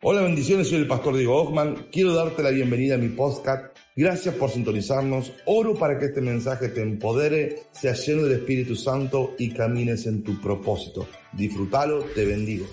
Hola, 0.00 0.22
bendiciones, 0.22 0.68
soy 0.68 0.78
el 0.78 0.86
pastor 0.86 1.16
Diego 1.16 1.42
Ockman. 1.42 1.88
Quiero 1.90 2.14
darte 2.14 2.40
la 2.40 2.50
bienvenida 2.50 2.94
a 2.94 2.98
mi 2.98 3.08
podcast. 3.08 3.76
Gracias 3.96 4.32
por 4.36 4.48
sintonizarnos. 4.48 5.32
Oro 5.44 5.74
para 5.74 5.98
que 5.98 6.04
este 6.04 6.20
mensaje 6.20 6.68
te 6.68 6.82
empodere, 6.82 7.64
sea 7.72 7.94
lleno 7.94 8.22
del 8.22 8.38
Espíritu 8.38 8.76
Santo 8.76 9.34
y 9.40 9.50
camines 9.50 10.06
en 10.06 10.22
tu 10.22 10.40
propósito. 10.40 11.08
Disfrútalo, 11.32 12.04
te 12.14 12.24
bendigo. 12.24 12.64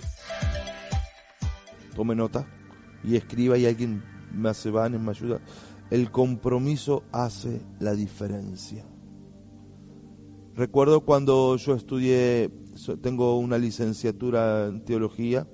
Tome 1.96 2.14
nota 2.14 2.48
y 3.04 3.16
escriba 3.16 3.58
y 3.58 3.66
alguien 3.66 4.04
me 4.32 4.50
hace 4.50 4.70
van, 4.70 5.04
me 5.04 5.10
ayuda. 5.10 5.42
El 5.90 6.12
compromiso 6.12 7.06
hace 7.12 7.60
la 7.80 7.96
diferencia. 7.96 8.86
Recuerdo 10.54 11.02
cuando 11.02 11.58
yo 11.58 11.74
estudié, 11.74 12.52
tengo 13.02 13.40
una 13.40 13.58
licenciatura 13.58 14.68
en 14.68 14.86
teología 14.86 15.48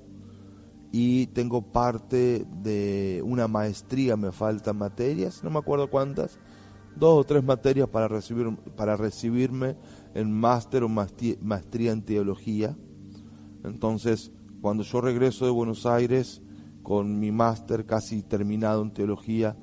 y 0.91 1.27
tengo 1.27 1.61
parte 1.61 2.45
de 2.61 3.21
una 3.25 3.47
maestría, 3.47 4.17
me 4.17 4.31
faltan 4.31 4.77
materias, 4.77 5.43
no 5.43 5.49
me 5.49 5.59
acuerdo 5.59 5.89
cuántas, 5.89 6.37
dos 6.95 7.19
o 7.19 7.23
tres 7.23 7.43
materias 7.43 7.87
para, 7.87 8.09
recibir, 8.09 8.53
para 8.75 8.97
recibirme 8.97 9.77
en 10.13 10.31
máster 10.31 10.83
o 10.83 10.89
maestría 10.89 11.93
en 11.93 12.01
teología. 12.01 12.75
Entonces, 13.63 14.31
cuando 14.59 14.83
yo 14.83 14.99
regreso 14.99 15.45
de 15.45 15.51
Buenos 15.51 15.85
Aires 15.85 16.41
con 16.83 17.19
mi 17.19 17.31
máster 17.31 17.85
casi 17.85 18.21
terminado 18.21 18.81
en 18.81 18.91
teología, 18.91 19.55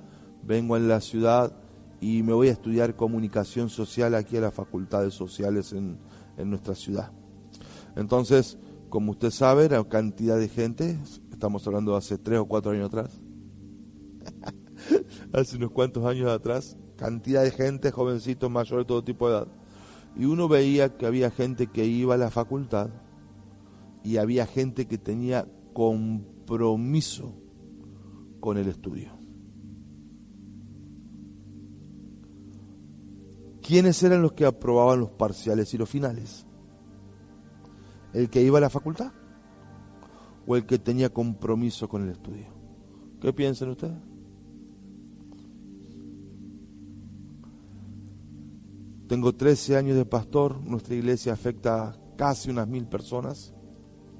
vengo 0.42 0.78
en 0.78 0.88
la 0.88 1.00
ciudad 1.00 1.52
y 2.00 2.22
me 2.22 2.32
voy 2.32 2.48
a 2.48 2.52
estudiar 2.52 2.96
comunicación 2.96 3.68
social 3.68 4.14
aquí 4.14 4.38
a 4.38 4.40
las 4.40 4.54
facultades 4.54 5.12
sociales 5.12 5.72
en, 5.72 5.98
en 6.38 6.48
nuestra 6.48 6.74
ciudad. 6.74 7.12
Entonces, 7.96 8.56
como 8.88 9.12
usted 9.12 9.30
sabe, 9.30 9.68
la 9.68 9.84
cantidad 9.84 10.38
de 10.38 10.48
gente, 10.48 10.98
estamos 11.30 11.66
hablando 11.66 11.92
de 11.92 11.98
hace 11.98 12.18
tres 12.18 12.38
o 12.38 12.46
cuatro 12.46 12.72
años 12.72 12.86
atrás, 12.86 13.20
hace 15.32 15.56
unos 15.56 15.70
cuantos 15.70 16.04
años 16.04 16.30
atrás, 16.30 16.76
cantidad 16.96 17.42
de 17.42 17.50
gente, 17.50 17.90
jovencitos, 17.90 18.50
mayores, 18.50 18.86
todo 18.86 19.04
tipo 19.04 19.28
de 19.28 19.36
edad. 19.36 19.48
Y 20.16 20.24
uno 20.24 20.48
veía 20.48 20.96
que 20.96 21.06
había 21.06 21.30
gente 21.30 21.68
que 21.68 21.84
iba 21.84 22.14
a 22.14 22.18
la 22.18 22.30
facultad 22.30 22.90
y 24.02 24.16
había 24.16 24.46
gente 24.46 24.86
que 24.86 24.98
tenía 24.98 25.46
compromiso 25.72 27.34
con 28.40 28.58
el 28.58 28.68
estudio. 28.68 29.12
¿Quiénes 33.62 34.02
eran 34.02 34.22
los 34.22 34.32
que 34.32 34.46
aprobaban 34.46 35.00
los 35.00 35.10
parciales 35.10 35.74
y 35.74 35.78
los 35.78 35.90
finales? 35.90 36.47
¿El 38.12 38.30
que 38.30 38.42
iba 38.42 38.58
a 38.58 38.60
la 38.60 38.70
facultad? 38.70 39.12
¿O 40.46 40.56
el 40.56 40.64
que 40.66 40.78
tenía 40.78 41.10
compromiso 41.10 41.88
con 41.88 42.04
el 42.04 42.10
estudio? 42.10 42.46
¿Qué 43.20 43.32
piensan 43.32 43.70
ustedes? 43.70 43.98
Tengo 49.08 49.34
13 49.34 49.76
años 49.76 49.96
de 49.96 50.04
pastor, 50.04 50.60
nuestra 50.62 50.94
iglesia 50.94 51.32
afecta 51.32 51.88
a 51.88 51.96
casi 52.16 52.50
unas 52.50 52.68
mil 52.68 52.86
personas, 52.86 53.54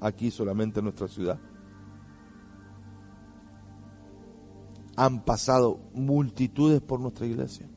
aquí 0.01 0.31
solamente 0.31 0.79
en 0.79 0.85
nuestra 0.85 1.07
ciudad. 1.07 1.39
Han 4.95 5.23
pasado 5.23 5.79
multitudes 5.93 6.81
por 6.81 6.99
nuestra 6.99 7.27
iglesia. 7.27 7.69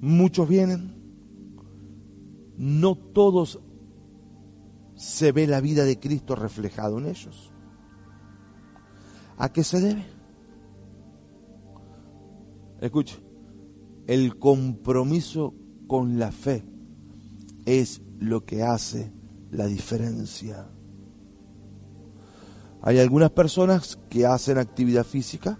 Muchos 0.00 0.48
vienen. 0.48 1.03
No 2.56 2.96
todos 2.96 3.60
se 4.94 5.32
ve 5.32 5.46
la 5.46 5.60
vida 5.60 5.84
de 5.84 5.98
Cristo 5.98 6.36
reflejado 6.36 6.98
en 6.98 7.06
ellos. 7.06 7.52
¿A 9.36 9.52
qué 9.52 9.64
se 9.64 9.80
debe? 9.80 10.04
Escuche, 12.80 13.20
el 14.06 14.38
compromiso 14.38 15.54
con 15.86 16.18
la 16.18 16.30
fe 16.30 16.64
es 17.64 18.02
lo 18.18 18.44
que 18.44 18.62
hace 18.62 19.12
la 19.50 19.66
diferencia. 19.66 20.68
Hay 22.82 22.98
algunas 22.98 23.30
personas 23.30 23.98
que 24.10 24.26
hacen 24.26 24.58
actividad 24.58 25.04
física 25.04 25.58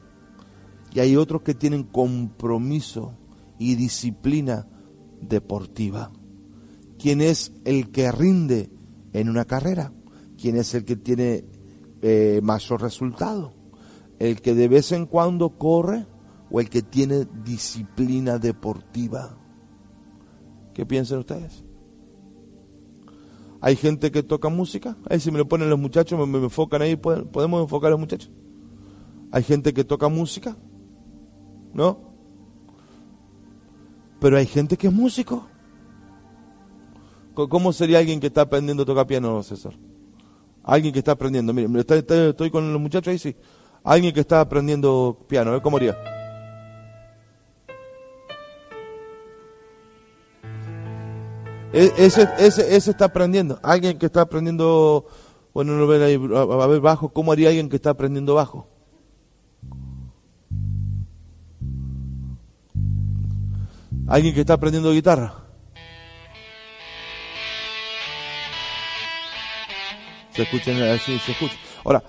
y 0.93 1.01
hay 1.01 1.17
otros 1.17 1.43
que 1.43 1.55
tienen 1.55 1.85
compromiso 1.85 3.15
y 3.59 3.75
disciplina 3.77 4.69
deportiva. 5.21 6.13
¿Quién 7.05 7.21
es 7.21 7.53
el 7.67 7.91
que 7.91 8.11
rinde 8.11 8.71
en 9.13 9.29
una 9.29 9.45
carrera? 9.45 9.93
¿Quién 10.41 10.57
es 10.57 10.73
el 10.73 10.87
que 10.87 10.97
tiene 10.97 11.45
eh, 12.01 12.41
mayor 12.43 12.81
resultado? 12.81 13.53
¿El 14.19 14.41
que 14.41 14.55
de 14.55 14.69
vez 14.69 14.91
en 14.91 15.05
cuando 15.05 15.51
corre 15.59 16.07
o 16.51 16.61
el 16.61 16.71
que 16.71 16.81
tiene 16.81 17.27
disciplina 17.45 18.39
deportiva? 18.39 19.37
¿Qué 20.73 20.87
piensan 20.87 21.19
ustedes? 21.19 21.63
Hay 23.61 23.77
gente 23.77 24.11
que 24.11 24.23
toca 24.23 24.49
música. 24.49 24.97
Ahí 25.11 25.21
si 25.21 25.31
me 25.31 25.37
lo 25.37 25.47
ponen 25.47 25.69
los 25.69 25.79
muchachos, 25.79 26.19
me, 26.19 26.25
me 26.25 26.45
enfocan 26.45 26.81
ahí. 26.81 26.97
¿Podemos 26.97 27.61
enfocar 27.61 27.89
a 27.89 27.91
los 27.91 28.01
muchachos? 28.01 28.33
Hay 29.31 29.43
gente 29.43 29.75
que 29.75 29.85
toca 29.85 30.09
música. 30.09 30.57
¿No? 31.75 32.15
Pero 34.21 34.39
hay 34.39 34.47
gente 34.47 34.79
que 34.79 34.87
es 34.87 34.93
músico. 34.95 35.49
¿Cómo 37.35 37.73
sería 37.73 37.99
alguien 37.99 38.21
que 38.21 38.29
está 38.29 38.43
aprendiendo 38.43 38.85
a 38.85 38.87
tocar 38.87 39.07
piano, 39.07 39.43
César? 39.43 39.73
Alguien 40.63 40.93
que 40.93 41.01
está 41.01 41.13
aprendiendo. 41.13 41.53
Mire, 41.53 41.69
estoy 41.81 42.51
con 42.51 42.73
los 42.73 42.81
muchachos 42.81 43.11
ahí, 43.11 43.19
sí. 43.19 43.37
Alguien 43.83 44.15
que 44.15 44.21
está 44.21 44.41
aprendiendo 44.41 45.27
piano, 45.29 45.61
¿cómo 45.61 45.77
haría? 45.77 45.97
E, 51.73 51.93
ese 51.99 52.77
está 52.77 53.07
aprendiendo. 53.07 53.59
Alguien 53.63 53.99
que 53.99 54.07
está 54.07 54.21
aprendiendo, 54.23 55.07
bueno, 55.53 55.73
no 55.73 55.87
ven 55.89 56.03
ahí, 56.03 56.15
a 56.15 56.67
ver 56.67 56.81
bajo, 56.81 57.09
¿cómo 57.09 57.33
haría 57.33 57.49
alguien 57.49 57.69
que 57.69 57.77
está 57.77 57.91
aprendiendo 57.91 58.35
bajo? 58.35 58.69
¿Alguien 64.07 64.35
que 64.35 64.41
está 64.41 64.55
aprendiendo 64.55 64.93
guitarra? 64.93 65.44
Se 70.35 70.43
escuchan 70.43 70.83
así, 70.83 71.19
se 71.21 71.33
escucha. 71.33 71.55
Ahora, 71.85 72.03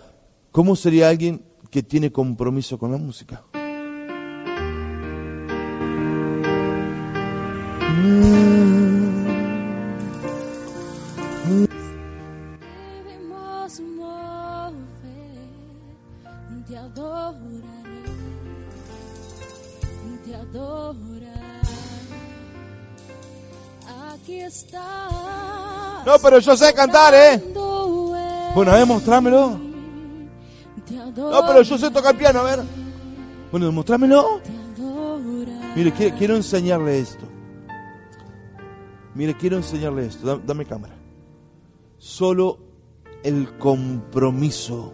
¿cómo 0.52 0.76
sería 0.76 1.10
alguien 1.10 1.46
que 1.70 1.84
tiene 1.84 2.12
compromiso 2.12 2.78
con 2.80 2.92
la 2.92 2.98
música? 2.98 3.44
Te 16.68 16.76
adoraré, 16.78 17.62
te 20.26 20.36
adoraré. 20.36 21.36
No, 26.06 26.20
pero 26.20 26.40
yo 26.40 26.58
sé 26.58 26.74
cantar, 26.74 27.14
¿eh? 27.14 27.54
Bueno, 28.56 28.72
a 28.72 28.76
ver, 28.76 28.88
mostrámelo. 28.88 29.60
No, 31.14 31.42
pero 31.46 31.62
yo 31.62 31.78
sé 31.78 31.92
tocar 31.92 32.18
piano, 32.18 32.40
a 32.40 32.44
ver. 32.44 32.60
Bueno, 33.52 33.70
mostrámelo. 33.74 34.40
Mire, 35.76 35.92
quiero, 35.92 36.38
enseñarle 36.38 37.00
esto. 37.00 37.26
Mire, 39.14 39.36
quiero 39.36 39.58
enseñarle 39.58 40.06
esto. 40.06 40.42
Dame, 40.46 40.66
cámara. 40.66 40.96
Solo 41.98 42.60
el 43.24 43.58
compromiso 43.58 44.94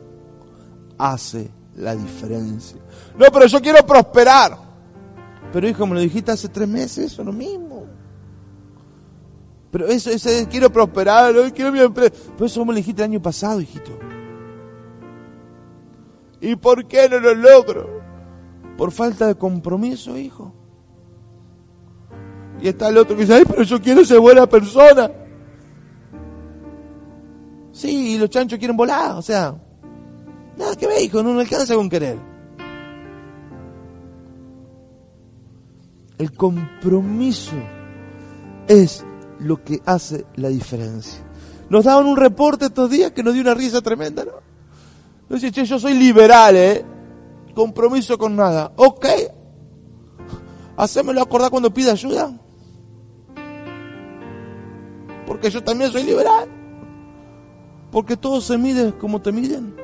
hace 0.98 1.52
la 1.76 1.96
diferencia. 1.96 2.80
No, 3.16 3.28
pero 3.32 3.46
yo 3.46 3.62
quiero 3.62 3.86
prosperar. 3.86 4.58
Pero 5.54 5.70
hijo, 5.70 5.86
me 5.86 5.94
lo 5.94 6.00
dijiste 6.00 6.32
hace 6.32 6.50
tres 6.50 6.68
meses, 6.68 7.12
eso 7.12 7.22
es 7.22 7.26
lo 7.28 7.34
mismo. 7.34 7.71
Pero 9.72 9.88
eso, 9.88 10.10
ese 10.10 10.48
quiero 10.48 10.70
prosperar, 10.72 11.34
quiero 11.54 11.72
mi 11.72 11.80
empresa. 11.80 12.14
Pero 12.34 12.46
eso 12.46 12.66
me 12.66 12.76
dijiste 12.76 13.02
el 13.02 13.12
año 13.12 13.22
pasado, 13.22 13.62
hijito. 13.62 13.92
¿Y 16.42 16.56
por 16.56 16.86
qué 16.86 17.08
no 17.08 17.20
lo 17.20 17.34
logro? 17.34 18.02
Por 18.78 18.92
falta 18.92 19.28
de 19.28 19.36
compromiso, 19.36 20.18
hijo. 20.18 20.54
Y 22.62 22.68
está 22.68 22.90
el 22.90 22.98
otro 22.98 23.16
que 23.16 23.22
dice, 23.22 23.36
ay, 23.36 23.44
pero 23.48 23.64
yo 23.64 23.82
quiero 23.82 24.04
ser 24.04 24.20
buena 24.20 24.46
persona. 24.48 25.10
Sí, 27.72 28.16
y 28.16 28.18
los 28.18 28.30
chanchos 28.30 28.60
quieren 28.60 28.76
volar, 28.76 29.14
o 29.14 29.22
sea, 29.22 29.56
nada 30.58 30.76
que 30.76 30.86
ver, 30.86 31.02
hijo, 31.02 31.24
no 31.24 31.40
alcanza 31.40 31.76
con 31.76 31.90
querer. 31.90 32.20
El 36.18 36.34
compromiso 36.34 37.56
es 38.68 39.04
lo 39.42 39.64
que 39.64 39.82
hace 39.86 40.26
la 40.36 40.50
diferencia. 40.50 41.20
Nos 41.70 41.86
daban 41.86 42.06
un 42.06 42.18
reporte 42.18 42.66
estos 42.66 42.90
días 42.90 43.12
que 43.12 43.24
nos 43.24 43.34
dio 43.34 43.42
una 43.42 43.54
risa 43.54 43.82
tremenda, 43.82 44.26
¿no? 44.26 44.34
Dice, 45.30 45.52
che, 45.52 45.64
yo 45.64 45.80
soy 45.80 45.94
liberal, 45.94 46.56
¿eh? 46.56 46.86
Compromiso 47.56 48.18
con 48.18 48.36
nada. 48.36 48.74
Ok. 48.76 49.06
Hacémelo 50.76 51.22
acordar 51.22 51.50
cuando 51.50 51.74
pida 51.74 51.94
ayuda. 51.94 52.38
Porque 55.26 55.50
yo 55.50 55.64
también 55.64 55.92
soy 55.92 56.04
liberal. 56.04 56.50
Porque 57.92 58.18
todo 58.18 58.42
se 58.42 58.58
mide 58.58 58.94
como 58.98 59.22
te 59.22 59.32
miden. 59.32 59.76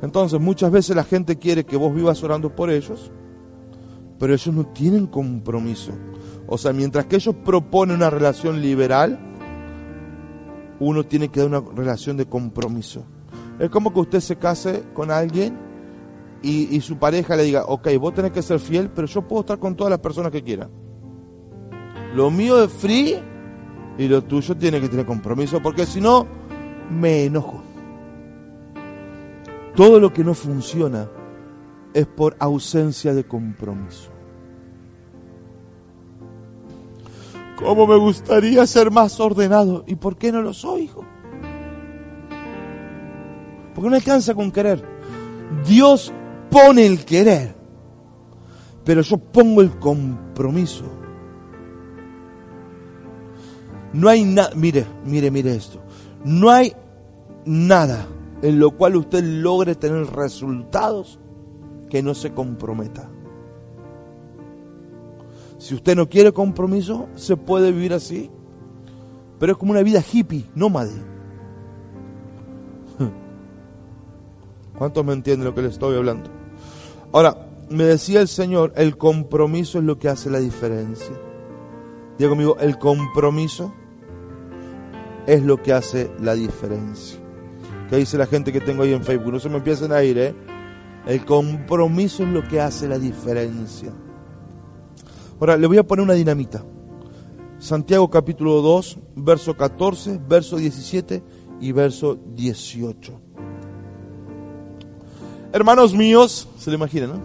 Entonces 0.00 0.40
muchas 0.40 0.70
veces 0.70 0.94
la 0.94 1.04
gente 1.04 1.36
quiere 1.36 1.64
que 1.64 1.76
vos 1.76 1.94
vivas 1.94 2.22
orando 2.22 2.54
por 2.54 2.70
ellos, 2.70 3.10
pero 4.18 4.34
ellos 4.34 4.54
no 4.54 4.66
tienen 4.66 5.06
compromiso. 5.06 5.92
O 6.46 6.58
sea, 6.58 6.72
mientras 6.72 7.06
que 7.06 7.16
ellos 7.16 7.34
proponen 7.44 7.96
una 7.96 8.10
relación 8.10 8.60
liberal, 8.60 9.18
uno 10.80 11.04
tiene 11.04 11.28
que 11.28 11.40
dar 11.40 11.48
una 11.48 11.62
relación 11.74 12.16
de 12.16 12.26
compromiso. 12.26 13.04
Es 13.58 13.70
como 13.70 13.92
que 13.92 14.00
usted 14.00 14.20
se 14.20 14.36
case 14.36 14.84
con 14.94 15.10
alguien 15.10 15.58
y, 16.42 16.80
su 16.80 16.96
pareja 16.98 17.36
le 17.36 17.42
diga, 17.42 17.64
ok, 17.66 17.88
vos 18.00 18.14
tenés 18.14 18.30
que 18.30 18.42
ser 18.42 18.60
fiel, 18.60 18.90
pero 18.90 19.06
yo 19.06 19.22
puedo 19.22 19.40
estar 19.40 19.58
con 19.58 19.74
todas 19.74 19.90
las 19.90 19.98
personas 19.98 20.30
que 20.30 20.42
quiera. 20.42 20.68
Lo 22.14 22.30
mío 22.30 22.62
es 22.62 22.72
free 22.72 23.18
y 23.98 24.08
lo 24.08 24.22
tuyo 24.22 24.56
tiene 24.56 24.80
que 24.80 24.88
tener 24.88 25.04
compromiso, 25.04 25.60
porque 25.60 25.84
si 25.84 26.00
no, 26.00 26.26
me 26.90 27.24
enojo. 27.24 27.62
Todo 29.74 30.00
lo 30.00 30.12
que 30.12 30.24
no 30.24 30.34
funciona 30.34 31.08
es 31.98 32.06
por 32.06 32.36
ausencia 32.38 33.12
de 33.12 33.24
compromiso. 33.24 34.12
¿Cómo 37.56 37.88
me 37.88 37.96
gustaría 37.96 38.64
ser 38.68 38.92
más 38.92 39.18
ordenado? 39.18 39.82
¿Y 39.84 39.96
por 39.96 40.16
qué 40.16 40.30
no 40.30 40.40
lo 40.40 40.54
soy, 40.54 40.82
hijo? 40.82 41.04
Porque 43.74 43.90
no 43.90 43.96
alcanza 43.96 44.32
con 44.32 44.52
querer. 44.52 44.80
Dios 45.66 46.12
pone 46.48 46.86
el 46.86 47.04
querer, 47.04 47.56
pero 48.84 49.00
yo 49.00 49.18
pongo 49.18 49.60
el 49.60 49.76
compromiso. 49.80 50.84
No 53.92 54.08
hay 54.08 54.22
nada, 54.22 54.52
mire, 54.54 54.86
mire, 55.04 55.32
mire 55.32 55.56
esto. 55.56 55.82
No 56.24 56.48
hay 56.48 56.76
nada 57.44 58.06
en 58.40 58.60
lo 58.60 58.70
cual 58.70 58.94
usted 58.94 59.24
logre 59.24 59.74
tener 59.74 60.06
resultados 60.06 61.18
que 61.88 62.02
no 62.02 62.14
se 62.14 62.32
comprometa. 62.32 63.10
Si 65.58 65.74
usted 65.74 65.96
no 65.96 66.08
quiere 66.08 66.32
compromiso, 66.32 67.08
se 67.14 67.36
puede 67.36 67.72
vivir 67.72 67.92
así, 67.92 68.30
pero 69.38 69.52
es 69.52 69.58
como 69.58 69.72
una 69.72 69.82
vida 69.82 70.00
hippie, 70.00 70.46
nómade. 70.54 70.94
¿Cuántos 74.78 75.04
me 75.04 75.12
entienden 75.12 75.46
lo 75.46 75.54
que 75.54 75.62
le 75.62 75.68
estoy 75.68 75.96
hablando? 75.96 76.30
Ahora, 77.12 77.48
me 77.70 77.84
decía 77.84 78.20
el 78.20 78.28
Señor, 78.28 78.72
el 78.76 78.96
compromiso 78.96 79.78
es 79.78 79.84
lo 79.84 79.98
que 79.98 80.08
hace 80.08 80.30
la 80.30 80.38
diferencia. 80.38 81.14
Diga 82.18 82.30
conmigo, 82.30 82.56
el 82.60 82.78
compromiso 82.78 83.74
es 85.26 85.42
lo 85.42 85.62
que 85.62 85.72
hace 85.72 86.10
la 86.20 86.34
diferencia. 86.34 87.18
¿Qué 87.90 87.96
dice 87.96 88.18
la 88.18 88.26
gente 88.26 88.52
que 88.52 88.60
tengo 88.60 88.82
ahí 88.82 88.92
en 88.92 89.04
Facebook? 89.04 89.32
No 89.32 89.40
se 89.40 89.48
me 89.48 89.56
empiecen 89.56 89.92
a 89.92 90.02
ir, 90.02 90.18
¿eh? 90.18 90.34
El 91.08 91.24
compromiso 91.24 92.22
es 92.22 92.28
lo 92.28 92.46
que 92.46 92.60
hace 92.60 92.86
la 92.86 92.98
diferencia. 92.98 93.90
Ahora, 95.40 95.56
le 95.56 95.66
voy 95.66 95.78
a 95.78 95.82
poner 95.82 96.04
una 96.04 96.12
dinamita. 96.12 96.62
Santiago 97.58 98.10
capítulo 98.10 98.60
2, 98.60 98.98
verso 99.16 99.56
14, 99.56 100.20
verso 100.28 100.58
17 100.58 101.22
y 101.62 101.72
verso 101.72 102.18
18. 102.34 103.20
Hermanos 105.50 105.94
míos, 105.94 106.46
se 106.58 106.68
le 106.68 106.76
imagina, 106.76 107.06
¿no? 107.06 107.22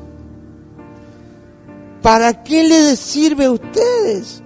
¿Para 2.01 2.41
qué 2.41 2.63
les 2.63 2.97
sirve 2.97 3.43
a 3.43 3.51
ustedes 3.51 4.41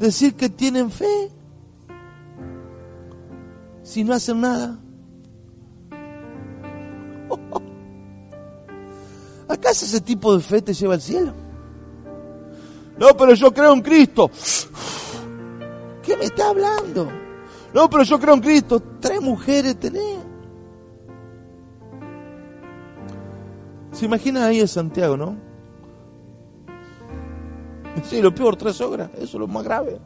decir 0.00 0.34
que 0.34 0.48
tienen 0.48 0.90
fe 0.90 1.28
si 3.82 4.02
no 4.02 4.14
hacen 4.14 4.40
nada? 4.40 4.78
¿Acaso 9.52 9.84
ese 9.84 10.00
tipo 10.00 10.34
de 10.34 10.42
fe 10.42 10.62
te 10.62 10.72
lleva 10.72 10.94
al 10.94 11.02
cielo? 11.02 11.34
No, 12.98 13.08
pero 13.18 13.34
yo 13.34 13.52
creo 13.52 13.74
en 13.74 13.82
Cristo. 13.82 14.30
¿Qué 16.02 16.16
me 16.16 16.24
está 16.24 16.48
hablando? 16.48 17.06
No, 17.74 17.90
pero 17.90 18.02
yo 18.02 18.18
creo 18.18 18.32
en 18.32 18.40
Cristo. 18.40 18.82
Tres 18.98 19.20
mujeres 19.20 19.78
tenés. 19.78 20.20
¿Se 23.92 24.06
imagina 24.06 24.46
ahí 24.46 24.60
en 24.60 24.68
Santiago, 24.68 25.18
no? 25.18 25.36
Sí, 28.04 28.22
lo 28.22 28.34
peor, 28.34 28.56
tres 28.56 28.80
obras. 28.80 29.10
Eso 29.16 29.24
es 29.24 29.34
lo 29.34 29.48
más 29.48 29.64
grave. 29.64 30.00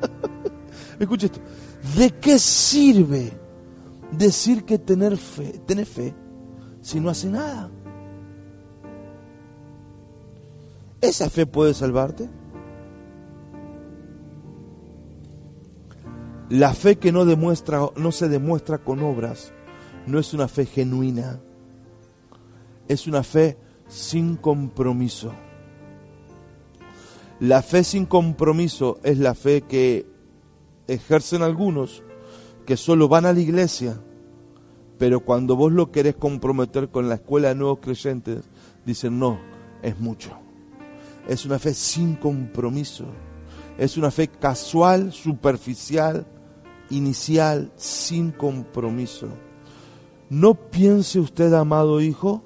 Escucha 0.98 1.26
esto. 1.26 1.40
¿De 1.94 2.10
qué 2.12 2.38
sirve 2.38 3.38
decir 4.12 4.64
que 4.64 4.78
tener 4.78 5.18
fe, 5.18 5.60
tener 5.66 5.84
fe, 5.84 6.14
si 6.80 7.00
no 7.00 7.10
hace 7.10 7.28
nada? 7.28 7.70
¿Esa 11.00 11.30
fe 11.30 11.46
puede 11.46 11.74
salvarte? 11.74 12.28
La 16.50 16.74
fe 16.74 16.96
que 16.96 17.12
no 17.12 17.24
demuestra, 17.24 17.88
no 17.96 18.10
se 18.10 18.28
demuestra 18.28 18.78
con 18.78 19.02
obras, 19.02 19.52
no 20.06 20.18
es 20.18 20.34
una 20.34 20.48
fe 20.48 20.66
genuina. 20.66 21.40
Es 22.88 23.06
una 23.06 23.22
fe 23.22 23.58
sin 23.86 24.36
compromiso. 24.36 25.32
La 27.38 27.62
fe 27.62 27.84
sin 27.84 28.04
compromiso 28.04 28.98
es 29.04 29.18
la 29.18 29.34
fe 29.34 29.62
que 29.62 30.06
ejercen 30.88 31.42
algunos 31.42 32.02
que 32.66 32.76
solo 32.76 33.08
van 33.08 33.24
a 33.24 33.32
la 33.32 33.40
iglesia, 33.40 34.00
pero 34.98 35.20
cuando 35.20 35.54
vos 35.54 35.70
lo 35.70 35.92
querés 35.92 36.16
comprometer 36.16 36.88
con 36.88 37.08
la 37.08 37.16
escuela 37.16 37.48
de 37.48 37.54
nuevos 37.54 37.78
creyentes, 37.80 38.48
dicen 38.84 39.18
no, 39.18 39.38
es 39.82 40.00
mucho 40.00 40.47
es 41.28 41.44
una 41.44 41.58
fe 41.58 41.74
sin 41.74 42.16
compromiso. 42.16 43.04
Es 43.76 43.96
una 43.96 44.10
fe 44.10 44.28
casual, 44.28 45.12
superficial, 45.12 46.26
inicial, 46.90 47.70
sin 47.76 48.32
compromiso. 48.32 49.28
No 50.30 50.54
piense 50.54 51.20
usted, 51.20 51.52
amado 51.52 52.00
hijo, 52.00 52.42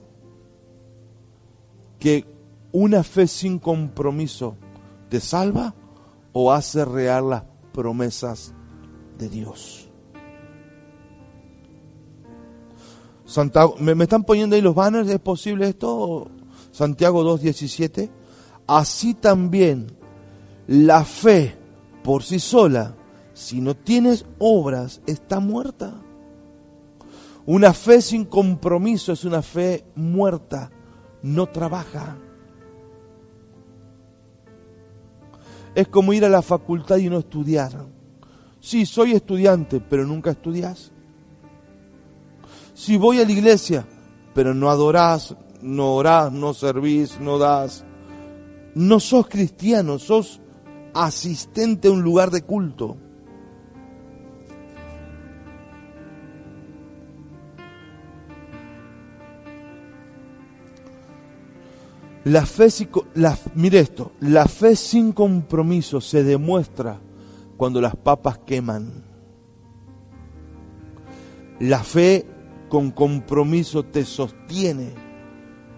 que 1.98 2.26
una 2.72 3.04
fe 3.04 3.28
sin 3.28 3.58
compromiso 3.58 4.56
te 5.08 5.20
salva 5.20 5.74
o 6.32 6.52
hace 6.52 6.84
real 6.84 7.30
las 7.30 7.44
promesas 7.72 8.52
de 9.16 9.28
Dios. 9.28 9.88
Santiago, 13.24 13.76
¿me, 13.78 13.94
¿me, 13.94 14.04
están 14.04 14.24
poniendo 14.24 14.56
ahí 14.56 14.60
los 14.62 14.74
banners? 14.74 15.08
¿Es 15.08 15.20
posible 15.20 15.68
esto? 15.68 16.28
Santiago 16.72 17.22
2.17 17.24 18.21
así 18.66 19.14
también 19.14 19.97
la 20.66 21.04
fe 21.04 21.57
por 22.02 22.23
sí 22.23 22.38
sola, 22.38 22.95
si 23.35 23.61
no 23.61 23.75
tienes 23.75 24.25
obras, 24.38 25.00
está 25.07 25.40
muerta. 25.40 25.95
Una 27.47 27.73
fe 27.73 28.00
sin 28.00 28.25
compromiso 28.25 29.12
es 29.12 29.25
una 29.25 29.42
fe 29.42 29.85
muerta, 29.97 30.71
no 31.23 31.47
trabaja. 31.47 32.16
Es 35.75 35.88
como 35.88 36.12
ir 36.12 36.25
a 36.25 36.28
la 36.28 36.42
facultad 36.42 36.99
y 36.99 37.09
no 37.09 37.19
estudiar. 37.19 37.87
Sí, 38.61 38.87
soy 38.87 39.12
estudiante, 39.12 39.81
pero 39.81 40.04
nunca 40.07 40.31
estudias. 40.31 40.92
Si 42.75 42.97
voy 42.97 43.21
a 43.21 43.25
la 43.25 43.33
iglesia, 43.33 43.87
pero 44.35 44.54
no 44.54 44.71
adorás, 44.71 45.35
no 45.61 45.95
orás, 45.95 46.33
no 46.33 46.54
servís, 46.54 47.19
no 47.21 47.38
das, 47.38 47.85
no 48.74 49.00
sos 49.00 49.28
cristiano, 49.28 49.98
sos 49.98 50.40
asistente 50.94 51.88
a 51.88 51.90
un 51.90 52.02
lugar 52.02 52.30
de 52.30 52.42
culto. 52.42 52.96
La 62.24 62.46
fe, 62.46 62.68
mire 63.56 63.80
esto, 63.80 64.12
la 64.20 64.46
fe 64.46 64.76
sin 64.76 65.12
compromiso 65.12 66.00
se 66.00 66.22
demuestra 66.22 67.00
cuando 67.56 67.80
las 67.80 67.96
papas 67.96 68.38
queman. 68.38 69.04
La 71.58 71.82
fe 71.82 72.24
con 72.68 72.92
compromiso 72.92 73.84
te 73.84 74.04
sostiene 74.04 74.90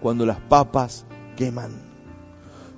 cuando 0.01 0.25
las 0.25 0.39
papas 0.39 1.05
queman. 1.35 1.84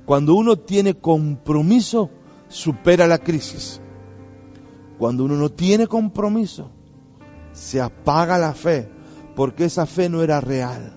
Cuando 0.08 0.36
uno 0.36 0.56
tiene 0.56 0.94
compromiso, 0.94 2.10
supera 2.48 3.08
la 3.08 3.18
crisis. 3.18 3.82
Cuando 4.98 5.26
uno 5.26 5.36
no 5.36 5.50
tiene 5.50 5.86
compromiso, 5.86 6.72
se 7.52 7.82
apaga 7.82 8.38
la 8.38 8.54
fe, 8.54 8.88
porque 9.36 9.66
esa 9.66 9.86
fe 9.86 10.08
no 10.08 10.24
era 10.24 10.40
real. 10.40 10.94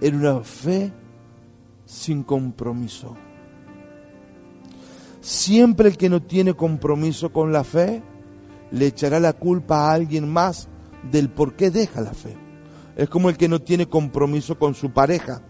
Era 0.00 0.16
una 0.16 0.40
fe 0.40 0.92
sin 1.84 2.24
compromiso. 2.24 3.14
Siempre 5.20 5.90
el 5.90 5.96
que 5.96 6.10
no 6.10 6.22
tiene 6.22 6.54
compromiso 6.54 7.32
con 7.32 7.52
la 7.52 7.62
fe, 7.62 8.02
le 8.72 8.86
echará 8.86 9.20
la 9.20 9.32
culpa 9.32 9.76
a 9.76 9.92
alguien 9.92 10.28
más 10.28 10.68
del 11.08 11.30
por 11.30 11.54
qué 11.54 11.70
deja 11.70 12.00
la 12.00 12.14
fe. 12.14 12.36
Es 12.96 13.08
como 13.08 13.30
el 13.30 13.36
que 13.36 13.48
no 13.48 13.60
tiene 13.62 13.86
compromiso 13.86 14.58
con 14.58 14.74
su 14.74 14.90
pareja. 14.90 15.40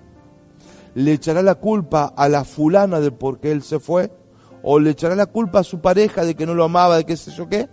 Le 0.94 1.12
echará 1.12 1.42
la 1.42 1.56
culpa 1.56 2.12
a 2.16 2.28
la 2.28 2.44
fulana 2.44 3.00
de 3.00 3.10
por 3.10 3.40
qué 3.40 3.52
él 3.52 3.62
se 3.62 3.80
fue, 3.80 4.12
o 4.62 4.78
le 4.78 4.90
echará 4.90 5.14
la 5.14 5.26
culpa 5.26 5.60
a 5.60 5.64
su 5.64 5.80
pareja 5.80 6.24
de 6.24 6.34
que 6.34 6.46
no 6.46 6.54
lo 6.54 6.64
amaba, 6.64 6.96
de 6.96 7.04
qué 7.04 7.16
sé 7.16 7.30
yo 7.32 7.48
qué, 7.48 7.68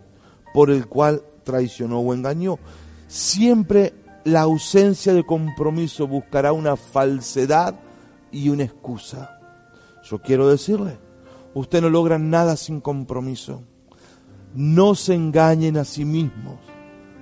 por 0.54 0.70
el 0.70 0.88
cual 0.88 1.24
traicionó 1.44 2.00
o 2.00 2.14
engañó. 2.14 2.60
Siempre 3.08 3.94
la 4.24 4.42
ausencia 4.42 5.14
de 5.14 5.26
compromiso 5.26 6.08
buscará 6.08 6.54
una 6.54 6.76
falsedad 6.76 7.76
y 8.32 8.50
una 8.50 8.64
excusa. 8.64 9.40
Yo 10.04 10.22
quiero 10.22 10.48
decirle, 10.48 10.98
usted 11.54 11.82
no 11.82 11.90
logra 11.90 12.18
nada 12.18 12.56
sin 12.56 12.82
compromiso. 12.82 13.64
No 14.54 14.96
se 14.96 15.14
engañen 15.14 15.78
a 15.78 15.86
sí 15.86 16.06
mismos, 16.06 16.58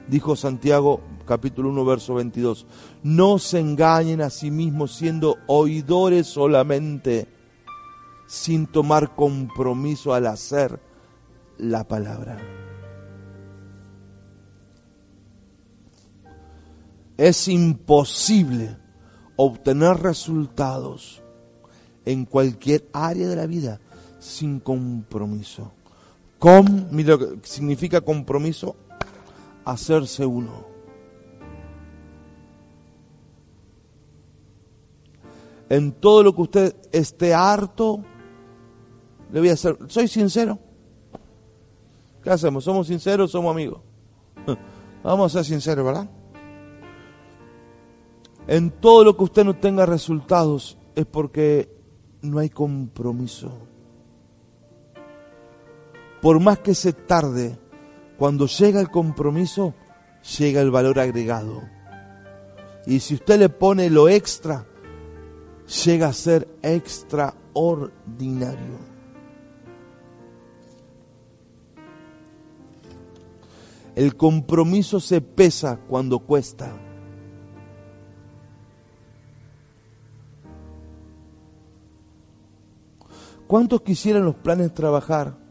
dijo 0.10 0.36
Santiago 0.36 1.01
capítulo 1.25 1.70
1 1.70 1.86
verso 1.86 2.16
22. 2.16 2.66
No 3.04 3.39
se 3.39 3.60
engañen 3.60 4.22
a 4.22 4.30
sí 4.30 4.51
mismos 4.51 4.96
siendo 4.96 5.38
oidores 5.48 6.28
solamente, 6.28 7.28
sin 8.28 8.68
tomar 8.68 9.16
compromiso 9.16 10.13
al 10.13 10.28
hacer 10.28 10.80
la 11.58 11.88
palabra. 11.88 12.38
Es 17.18 17.48
imposible 17.48 18.78
obtener 19.36 19.98
resultados 19.98 21.22
en 22.06 22.25
cualquier 22.25 22.88
área 22.94 23.28
de 23.28 23.36
la 23.36 23.46
vida 23.46 23.80
sin 24.20 24.60
compromiso. 24.60 25.74
Com, 26.39 26.88
significa 27.44 28.00
compromiso, 28.00 28.78
hacerse 29.71 30.25
uno. 30.25 30.67
En 35.69 35.91
todo 35.91 36.23
lo 36.23 36.33
que 36.33 36.41
usted 36.41 36.75
esté 36.91 37.33
harto, 37.33 38.03
le 39.31 39.39
voy 39.39 39.49
a 39.49 39.53
hacer, 39.53 39.77
soy 39.88 40.07
sincero. 40.07 40.57
¿Qué 42.23 42.29
hacemos? 42.31 42.63
¿Somos 42.63 42.88
sinceros 42.88 43.31
somos 43.31 43.51
amigos? 43.51 43.81
Vamos 45.03 45.35
a 45.35 45.39
ser 45.39 45.45
sinceros, 45.45 45.85
¿verdad? 45.85 46.09
En 48.47 48.71
todo 48.71 49.03
lo 49.03 49.15
que 49.15 49.23
usted 49.23 49.45
no 49.45 49.55
tenga 49.55 49.85
resultados 49.85 50.77
es 50.95 51.05
porque 51.05 51.71
no 52.21 52.39
hay 52.39 52.49
compromiso. 52.49 53.51
Por 56.21 56.39
más 56.39 56.59
que 56.59 56.73
se 56.73 56.91
tarde, 56.91 57.57
cuando 58.19 58.45
llega 58.47 58.81
el 58.81 58.91
compromiso, 58.91 59.73
llega 60.38 60.61
el 60.61 60.71
valor 60.71 60.99
agregado. 60.99 61.63
Y 62.85 62.99
si 62.99 63.13
usted 63.13 63.39
le 63.39 63.47
pone 63.47 63.89
lo 63.89 64.09
extra, 64.09 64.65
llega 65.85 66.09
a 66.09 66.13
ser 66.13 66.45
extraordinario. 66.61 68.89
El 73.95 74.17
compromiso 74.17 74.99
se 74.99 75.21
pesa 75.21 75.79
cuando 75.88 76.19
cuesta. 76.19 76.75
¿Cuántos 83.47 83.81
quisieran 83.81 84.25
los 84.25 84.35
planes 84.35 84.73
trabajar 84.73 85.49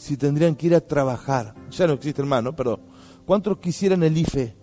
si 0.00 0.16
tendrían 0.16 0.54
que 0.54 0.68
ir 0.68 0.74
a 0.74 0.80
trabajar? 0.80 1.54
Ya 1.70 1.86
no 1.86 1.92
existe 1.92 2.22
hermano, 2.22 2.56
perdón. 2.56 2.80
¿Cuántos 3.26 3.58
quisieran 3.58 4.02
el 4.02 4.16
IFE 4.16 4.56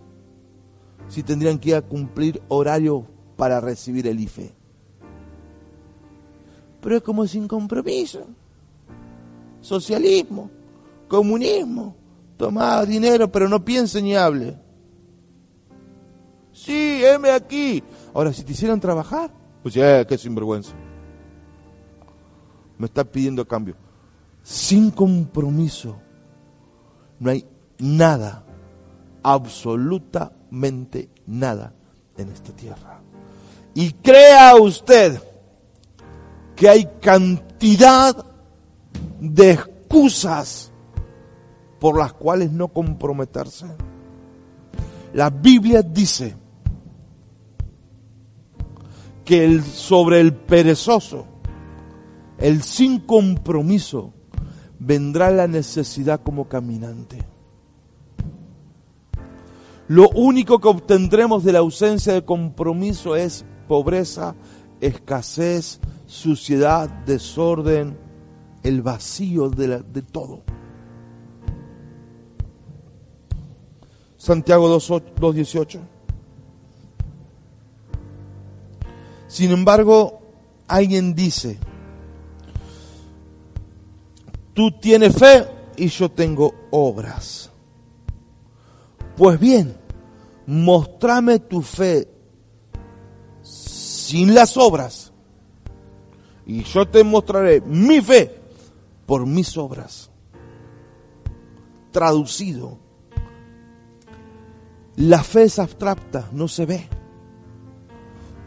si 1.06 1.22
tendrían 1.22 1.60
que 1.60 1.68
ir 1.68 1.74
a 1.76 1.82
cumplir 1.82 2.42
horario 2.48 3.06
para 3.36 3.60
recibir 3.60 4.08
el 4.08 4.18
IFE? 4.18 4.52
Pero 6.80 6.96
es 6.96 7.02
como 7.02 7.24
sin 7.28 7.46
compromiso. 7.46 8.26
Socialismo, 9.60 10.50
comunismo, 11.06 11.94
tomar 12.36 12.84
dinero 12.88 13.30
pero 13.30 13.48
no 13.48 13.64
piense 13.64 14.02
ni 14.02 14.16
hable. 14.16 14.58
Sí, 16.52 17.00
heme 17.04 17.30
aquí. 17.30 17.80
Ahora, 18.12 18.32
si 18.32 18.42
te 18.42 18.50
hicieran 18.50 18.80
trabajar, 18.80 19.30
pues 19.62 19.72
ya, 19.74 20.04
qué 20.04 20.18
sinvergüenza 20.18 20.72
me 22.76 22.86
está 22.86 23.04
pidiendo 23.04 23.46
cambio. 23.46 23.76
Sin 24.42 24.90
compromiso 24.90 25.98
no 27.20 27.30
hay 27.30 27.44
nada, 27.78 28.44
absolutamente 29.22 31.10
nada 31.26 31.74
en 32.16 32.30
esta 32.30 32.52
tierra. 32.52 33.00
Y 33.74 33.92
crea 33.92 34.56
usted 34.56 35.22
que 36.56 36.68
hay 36.68 36.88
cantidad 37.00 38.16
de 39.20 39.52
excusas 39.52 40.72
por 41.78 41.98
las 41.98 42.12
cuales 42.12 42.50
no 42.50 42.68
comprometerse. 42.68 43.66
La 45.14 45.30
Biblia 45.30 45.82
dice 45.82 46.34
que 49.24 49.44
el, 49.44 49.62
sobre 49.62 50.20
el 50.20 50.34
perezoso 50.34 51.26
el 52.38 52.62
sin 52.62 53.00
compromiso, 53.00 54.14
vendrá 54.78 55.30
la 55.30 55.46
necesidad 55.46 56.20
como 56.22 56.48
caminante. 56.48 57.26
Lo 59.88 60.10
único 60.10 60.58
que 60.58 60.68
obtendremos 60.68 61.44
de 61.44 61.52
la 61.52 61.60
ausencia 61.60 62.12
de 62.12 62.24
compromiso 62.24 63.16
es 63.16 63.44
pobreza, 63.66 64.34
escasez, 64.80 65.80
suciedad, 66.06 66.88
desorden, 67.06 67.96
el 68.62 68.82
vacío 68.82 69.48
de, 69.48 70.02
todo. 70.02 70.42
Santiago 74.16 74.68
2.18. 74.76 75.80
Sin 79.26 79.50
embargo, 79.52 80.20
alguien 80.66 81.14
dice, 81.14 81.58
Tú 84.58 84.72
tienes 84.72 85.14
fe 85.14 85.46
y 85.76 85.86
yo 85.86 86.10
tengo 86.10 86.52
obras. 86.72 87.48
Pues 89.16 89.38
bien, 89.38 89.76
mostrame 90.48 91.38
tu 91.38 91.62
fe 91.62 92.08
sin 93.40 94.34
las 94.34 94.56
obras 94.56 95.12
y 96.44 96.64
yo 96.64 96.88
te 96.88 97.04
mostraré 97.04 97.60
mi 97.60 98.00
fe 98.00 98.34
por 99.06 99.26
mis 99.26 99.56
obras. 99.56 100.10
Traducido, 101.92 102.80
la 104.96 105.22
fe 105.22 105.44
es 105.44 105.60
abstracta, 105.60 106.30
no 106.32 106.48
se 106.48 106.66
ve. 106.66 106.88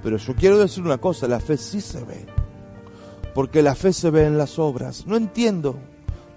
Pero 0.04 0.18
yo 0.18 0.36
quiero 0.36 0.58
decir 0.58 0.84
una 0.84 0.98
cosa, 0.98 1.30
la 1.30 1.40
fe 1.40 1.56
sí 1.56 1.80
se 1.80 2.04
ve. 2.04 2.26
Porque 3.34 3.64
la 3.64 3.76
fe 3.76 3.94
se 3.94 4.10
ve 4.10 4.26
en 4.26 4.38
las 4.38 4.60
obras. 4.60 5.08
No 5.08 5.16
entiendo 5.16 5.80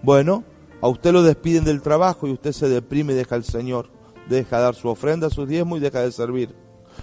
bueno, 0.04 0.44
a 0.82 0.88
usted 0.88 1.12
lo 1.12 1.22
despiden 1.22 1.64
del 1.64 1.80
trabajo 1.80 2.28
y 2.28 2.32
usted 2.32 2.52
se 2.52 2.68
deprime 2.68 3.14
y 3.14 3.16
deja 3.16 3.36
al 3.36 3.44
Señor. 3.44 3.88
Deja 4.28 4.58
dar 4.58 4.74
su 4.74 4.88
ofrenda, 4.88 5.30
su 5.30 5.46
diezmo 5.46 5.78
y 5.78 5.80
deja 5.80 6.00
de 6.00 6.12
servir. 6.12 6.54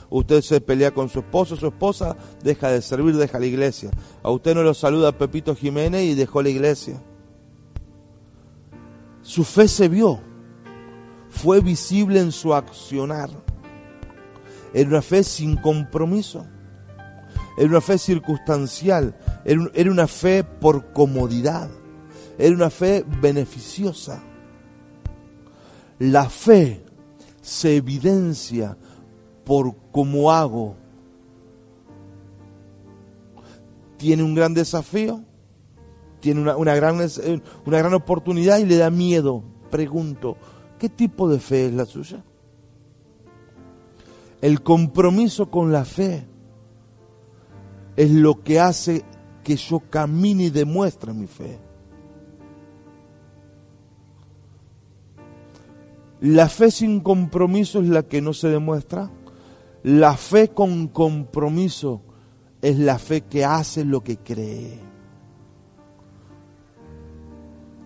Usted 0.10 0.42
se 0.42 0.62
pelea 0.62 0.92
con 0.92 1.10
su 1.10 1.20
esposo, 1.20 1.56
su 1.56 1.68
esposa, 1.68 2.16
deja 2.44 2.70
de 2.70 2.82
servir, 2.84 3.16
deja 3.16 3.40
la 3.40 3.48
iglesia. 3.48 3.90
A 4.22 4.30
usted 4.30 4.54
no 4.54 4.62
lo 4.62 4.76
saluda 4.76 5.18
Pepito 5.18 5.56
Jiménez 5.56 6.04
y 6.04 6.14
dejó 6.14 6.44
la 6.44 6.50
iglesia. 6.50 7.02
Su 9.24 9.44
fe 9.44 9.68
se 9.68 9.90
vio, 9.90 10.20
fue 11.30 11.60
visible 11.60 12.20
en 12.20 12.32
su 12.32 12.54
accionar. 12.54 13.32
Era 14.74 14.90
una 14.90 15.02
fe 15.02 15.24
sin 15.24 15.58
compromiso, 15.58 16.46
era 17.58 17.68
una 17.68 17.82
fe 17.82 17.98
circunstancial, 17.98 19.18
era 19.44 19.92
una 19.92 20.08
fe 20.08 20.44
por 20.44 20.94
comodidad. 20.94 21.70
Era 22.42 22.56
una 22.56 22.72
fe 22.72 23.06
beneficiosa. 23.22 24.20
La 26.00 26.28
fe 26.28 26.84
se 27.40 27.76
evidencia 27.76 28.76
por 29.46 29.76
cómo 29.92 30.32
hago. 30.32 30.76
Tiene 33.98 34.24
un 34.24 34.34
gran 34.34 34.56
desafío. 34.56 35.24
tiene 36.20 36.42
una, 36.42 36.58
una 36.58 36.74
gran, 36.74 37.00
eh, 37.00 37.42
una 37.64 37.78
gran 37.78 37.94
oportunidad 37.94 38.58
y 38.58 38.66
le 38.66 38.78
da 38.78 38.90
miedo. 38.90 39.44
Pregunto, 39.70 40.36
¿qué 40.80 40.90
tipo 40.90 41.30
de 41.30 41.40
fe 41.40 41.68
es 41.68 41.74
la 41.74 41.86
suya? 41.86 42.24
El 44.42 44.64
compromiso 44.64 45.52
con 45.52 45.72
la 45.72 45.86
fe 45.86 46.26
es 47.96 48.10
lo 48.10 48.42
que 48.42 48.60
hace 48.60 49.06
que 49.44 49.56
yo 49.58 49.80
camine 49.92 50.46
y 50.46 50.50
demuestre 50.50 51.14
mi 51.14 51.28
fe. 51.28 51.71
La 56.22 56.48
fe 56.50 56.70
sin 56.70 57.00
compromiso 57.00 57.82
es 57.82 57.90
la 57.90 58.04
que 58.04 58.22
no 58.22 58.34
se 58.34 58.48
demuestra. 58.48 59.10
La 59.84 60.16
fe 60.16 60.50
con 60.50 60.88
compromiso 60.88 62.04
es 62.62 62.78
la 62.78 63.00
fe 63.00 63.22
que 63.22 63.44
hace 63.44 63.84
lo 63.84 64.04
que 64.04 64.18
cree. 64.18 64.80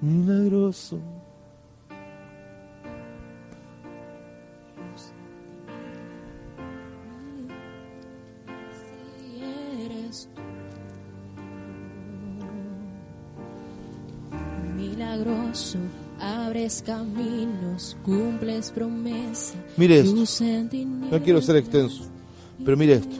Milagroso. 0.02 1.00
Abres 16.66 16.84
caminos, 16.84 17.96
cumples 18.04 18.72
promesa. 18.72 19.54
Mire 19.78 20.00
esto. 20.00 20.16
No 21.12 21.22
quiero 21.22 21.42
ser 21.42 21.58
extenso, 21.58 22.06
pero 22.64 22.76
mire 22.76 22.94
esto. 22.94 23.16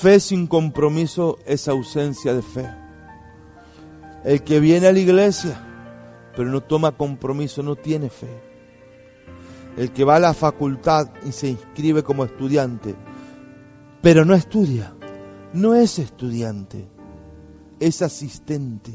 Fe 0.00 0.18
sin 0.18 0.46
compromiso 0.46 1.38
es 1.44 1.68
ausencia 1.68 2.32
de 2.32 2.42
fe. 2.42 2.70
El 4.24 4.42
que 4.42 4.60
viene 4.60 4.86
a 4.86 4.92
la 4.92 4.98
iglesia, 4.98 5.60
pero 6.34 6.48
no 6.48 6.62
toma 6.62 6.92
compromiso, 6.92 7.62
no 7.62 7.76
tiene 7.76 8.08
fe. 8.08 8.30
El 9.76 9.92
que 9.92 10.04
va 10.04 10.16
a 10.16 10.20
la 10.20 10.32
facultad 10.32 11.10
y 11.26 11.32
se 11.32 11.48
inscribe 11.48 12.02
como 12.02 12.24
estudiante, 12.24 12.94
pero 14.00 14.24
no 14.24 14.34
estudia, 14.34 14.94
no 15.52 15.74
es 15.74 15.98
estudiante, 15.98 16.93
es 17.86 18.00
asistente. 18.00 18.94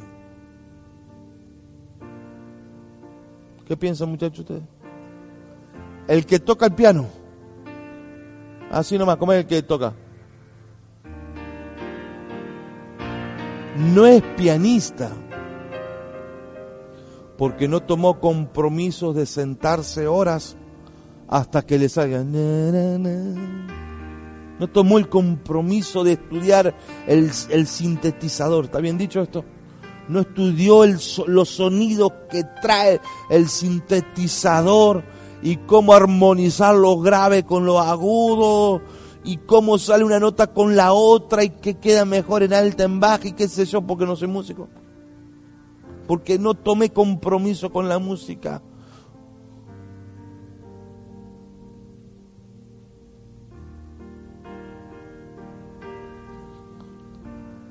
¿Qué 3.67 3.77
piensan 3.77 4.09
muchachos 4.09 4.39
ustedes? 4.39 4.63
El 6.07 6.25
que 6.25 6.39
toca 6.39 6.65
el 6.65 6.73
piano. 6.73 7.05
Así 8.71 8.97
nomás, 8.97 9.17
¿cómo 9.17 9.31
es 9.33 9.41
el 9.41 9.45
que 9.45 9.61
toca? 9.61 9.93
No 13.93 14.07
es 14.07 14.23
pianista. 14.35 15.11
Porque 17.37 17.67
no 17.67 17.81
tomó 17.81 18.19
compromisos 18.19 19.15
de 19.15 19.27
sentarse 19.27 20.07
horas 20.07 20.57
hasta 21.27 21.61
que 21.61 21.77
le 21.77 21.89
salga. 21.89 22.23
No 24.59 24.67
tomó 24.67 24.97
el 24.97 25.07
compromiso 25.09 26.03
de 26.03 26.13
estudiar 26.13 26.75
el, 27.07 27.31
sintetizador. 27.31 28.65
¿Está 28.65 28.79
bien 28.79 28.97
dicho 28.97 29.21
esto? 29.21 29.45
no 30.09 30.21
estudió 30.21 30.85
los 31.27 31.49
sonidos 31.49 32.11
que 32.31 32.43
trae 32.63 32.99
el 33.29 33.47
sintetizador 33.47 35.03
y 35.43 35.57
cómo 35.57 35.93
armonizar 35.93 36.75
lo 36.75 36.97
grave 36.97 37.43
con 37.43 37.65
lo 37.65 37.79
agudo 37.79 38.81
y 39.23 39.37
cómo 39.37 39.77
sale 39.77 40.03
una 40.03 40.19
nota 40.19 40.47
con 40.47 40.75
la 40.75 40.93
otra 40.93 41.43
y 41.43 41.49
que 41.49 41.75
queda 41.75 42.05
mejor 42.05 42.43
en 42.43 42.53
alta, 42.53 42.83
en 42.83 42.99
baja 42.99 43.27
y 43.27 43.33
qué 43.33 43.47
sé 43.47 43.65
yo, 43.65 43.81
porque 43.81 44.05
no 44.05 44.15
soy 44.15 44.27
músico. 44.27 44.67
Porque 46.07 46.39
no 46.39 46.55
tomé 46.55 46.89
compromiso 46.89 47.71
con 47.71 47.87
la 47.87 47.99
música. 47.99 48.63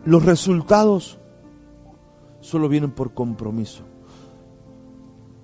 Los 0.08 0.24
resultados 0.24 1.18
solo 2.40 2.70
vienen 2.70 2.92
por 2.92 3.12
compromiso. 3.12 3.84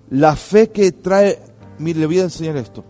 La 0.09 0.37
fe 0.37 0.70
que 0.70 0.90
trae, 0.90 1.38
mire, 1.79 2.00
le 2.00 2.07
voy 2.07 2.20
a 2.20 2.22
enseñar 2.22 2.57
esto. 2.57 2.83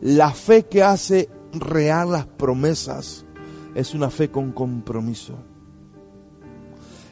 La 0.00 0.32
fe 0.32 0.64
que 0.64 0.82
hace 0.82 1.28
real 1.52 2.12
las 2.12 2.24
promesas 2.24 3.26
es 3.74 3.92
una 3.92 4.08
fe 4.08 4.30
con 4.30 4.52
compromiso. 4.52 5.34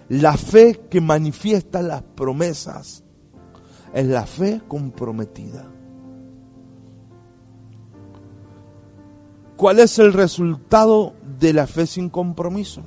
La 0.09 0.39
fe 0.39 0.87
que 0.89 1.03
manifiesta 1.03 1.83
las 1.83 2.01
promesas 2.03 3.05
es 3.93 4.07
la 4.07 4.25
fe 4.25 4.63
comprometida. 4.67 5.67
¿Cuál 9.59 9.81
es 9.81 9.99
el 9.99 10.15
resultado 10.15 11.13
de 11.39 11.53
la 11.53 11.67
fe 11.67 11.87
sin 11.87 12.09
compromiso? 12.09 12.85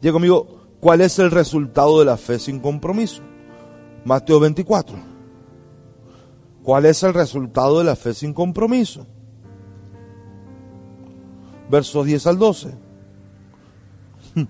Diga 0.00 0.12
conmigo, 0.12 0.46
¿cuál 0.80 1.00
es 1.00 1.18
el 1.18 1.30
resultado 1.30 1.98
de 1.98 2.04
la 2.04 2.16
fe 2.16 2.38
sin 2.38 2.60
compromiso? 2.60 3.22
Mateo 4.04 4.38
24. 4.40 4.96
¿Cuál 6.62 6.86
es 6.86 7.02
el 7.02 7.14
resultado 7.14 7.78
de 7.78 7.84
la 7.84 7.96
fe 7.96 8.12
sin 8.14 8.32
compromiso? 8.34 9.06
Versos 11.70 12.04
10 12.06 12.26
al 12.26 12.38
12. 12.38 12.74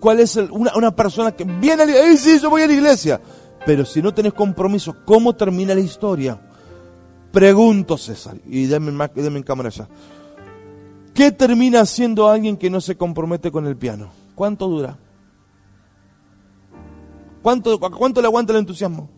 ¿Cuál 0.00 0.20
es 0.20 0.36
el- 0.36 0.50
una, 0.50 0.72
una 0.76 0.94
persona 0.94 1.32
que 1.32 1.44
viene 1.44 1.82
a 1.82 1.86
la 1.86 1.92
iglesia? 1.92 2.16
sí, 2.34 2.40
yo 2.42 2.50
voy 2.50 2.62
a 2.62 2.66
la 2.66 2.72
iglesia! 2.74 3.20
Pero 3.64 3.84
si 3.84 4.00
no 4.00 4.14
tenés 4.14 4.32
compromiso, 4.32 4.94
¿cómo 5.04 5.34
termina 5.34 5.74
la 5.74 5.80
historia? 5.80 6.40
Pregunto, 7.32 7.98
César, 7.98 8.36
y 8.46 8.66
denme, 8.66 8.92
denme 9.14 9.38
en 9.38 9.42
cámara 9.42 9.70
ya. 9.70 9.88
¿Qué 11.16 11.32
termina 11.32 11.86
siendo 11.86 12.28
alguien 12.28 12.58
que 12.58 12.68
no 12.68 12.78
se 12.78 12.94
compromete 12.94 13.50
con 13.50 13.66
el 13.66 13.74
piano? 13.74 14.10
¿Cuánto 14.34 14.68
dura? 14.68 14.98
¿Cuánto, 17.40 17.80
¿Cuánto 17.80 18.20
le 18.20 18.26
aguanta 18.26 18.52
el 18.52 18.58
entusiasmo? 18.58 19.08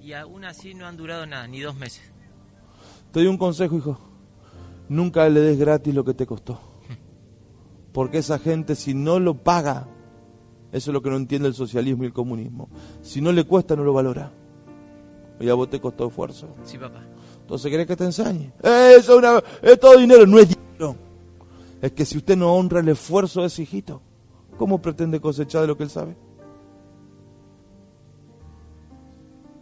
Y 0.00 0.12
aún 0.12 0.44
así 0.44 0.74
no 0.74 0.86
han 0.86 0.96
durado 0.96 1.26
nada, 1.26 1.48
ni 1.48 1.58
dos 1.58 1.74
meses. 1.74 2.02
Te 3.10 3.18
doy 3.18 3.26
un 3.26 3.36
consejo, 3.36 3.76
hijo. 3.76 3.98
Nunca 4.88 5.28
le 5.28 5.40
des 5.40 5.58
gratis 5.58 5.92
lo 5.92 6.04
que 6.04 6.14
te 6.14 6.24
costó. 6.24 6.60
Porque 7.92 8.18
esa 8.18 8.38
gente, 8.38 8.76
si 8.76 8.94
no 8.94 9.18
lo 9.18 9.34
paga, 9.42 9.88
eso 10.72 10.90
es 10.90 10.92
lo 10.94 11.02
que 11.02 11.10
no 11.10 11.16
entiende 11.16 11.48
el 11.48 11.54
socialismo 11.54 12.02
y 12.04 12.06
el 12.06 12.12
comunismo. 12.12 12.68
Si 13.02 13.20
no 13.20 13.32
le 13.32 13.44
cuesta, 13.44 13.76
no 13.76 13.84
lo 13.84 13.92
valora. 13.92 14.30
Y 15.40 15.48
a 15.48 15.54
vos 15.54 15.68
te 15.70 15.80
costó 15.80 16.08
esfuerzo. 16.08 16.48
Sí, 16.64 16.78
papá. 16.78 17.02
Entonces, 17.40 17.70
¿querés 17.70 17.86
que 17.86 17.96
te 17.96 18.04
enseñe? 18.04 18.52
Eso 18.62 18.98
es, 18.98 19.08
una- 19.18 19.42
es 19.62 19.78
todo 19.78 19.96
dinero, 19.98 20.26
no 20.26 20.38
es 20.38 20.48
dinero. 20.48 20.96
Es 21.80 21.92
que 21.92 22.04
si 22.04 22.16
usted 22.18 22.36
no 22.36 22.52
honra 22.54 22.80
el 22.80 22.88
esfuerzo 22.88 23.42
de 23.42 23.46
ese 23.48 23.62
hijito, 23.62 24.00
¿cómo 24.56 24.80
pretende 24.82 25.20
cosechar 25.20 25.60
de 25.60 25.66
lo 25.68 25.76
que 25.76 25.84
él 25.84 25.90
sabe? 25.90 26.16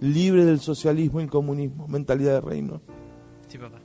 Libre 0.01 0.45
del 0.45 0.61
socialismo 0.61 1.21
y 1.21 1.25
el 1.25 1.31
comunismo, 1.31 1.89
mentalidad 1.89 2.35
de 2.35 2.41
reino. 2.41 2.81
Sí, 3.49 3.59
papá. 3.59 3.79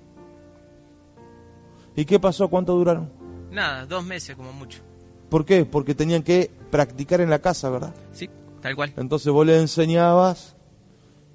¿Y 1.96 2.06
qué 2.06 2.20
pasó? 2.20 2.48
¿Cuánto 2.50 2.76
duraron? 2.76 3.12
Nada, 3.52 3.86
dos 3.86 4.04
meses 4.06 4.36
como 4.36 4.52
mucho. 4.54 4.82
¿Por 5.30 5.46
qué? 5.46 5.66
Porque 5.66 5.94
tenían 5.96 6.24
que 6.24 6.50
practicar 6.72 7.22
en 7.22 7.30
la 7.30 7.40
casa, 7.40 7.70
¿verdad? 7.70 7.94
Sí, 8.12 8.30
tal 8.62 8.76
cual. 8.76 8.94
Entonces 8.98 9.32
vos 9.32 9.46
le 9.46 9.60
enseñabas 9.60 10.56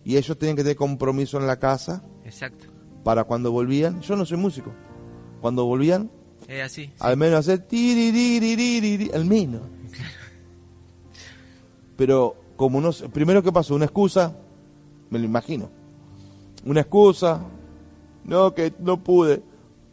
y 0.05 0.17
ellos 0.17 0.37
tenían 0.39 0.57
que 0.57 0.63
tener 0.63 0.77
compromiso 0.77 1.39
en 1.39 1.47
la 1.47 1.59
casa 1.59 2.03
Exacto. 2.25 2.67
para 3.05 3.25
cuando 3.25 3.53
volvían. 3.53 4.01
Yo 4.01 4.17
no 4.17 4.25
soy 4.27 4.37
músico. 4.37 4.73
Cuando 5.41 5.65
volvían, 5.65 6.11
Es 6.49 6.65
así. 6.65 6.87
sí. 6.87 6.93
al 6.99 7.17
menos 7.17 7.41
hacer 7.41 7.61
tiririririri, 7.61 9.11
al 9.13 9.25
menos. 9.25 9.63
Pero 11.97 12.35
como 12.57 12.81
no 12.81 12.93
sé, 12.93 13.09
primero 13.09 13.43
que 13.43 13.53
pasó, 13.53 13.75
una 13.75 13.85
excusa, 13.85 14.37
me 15.11 15.19
lo 15.19 15.25
imagino. 15.25 15.71
Una 16.65 16.81
excusa, 16.81 17.41
no 18.25 18.55
que 18.55 18.73
no 18.81 19.03
pude, 19.03 19.43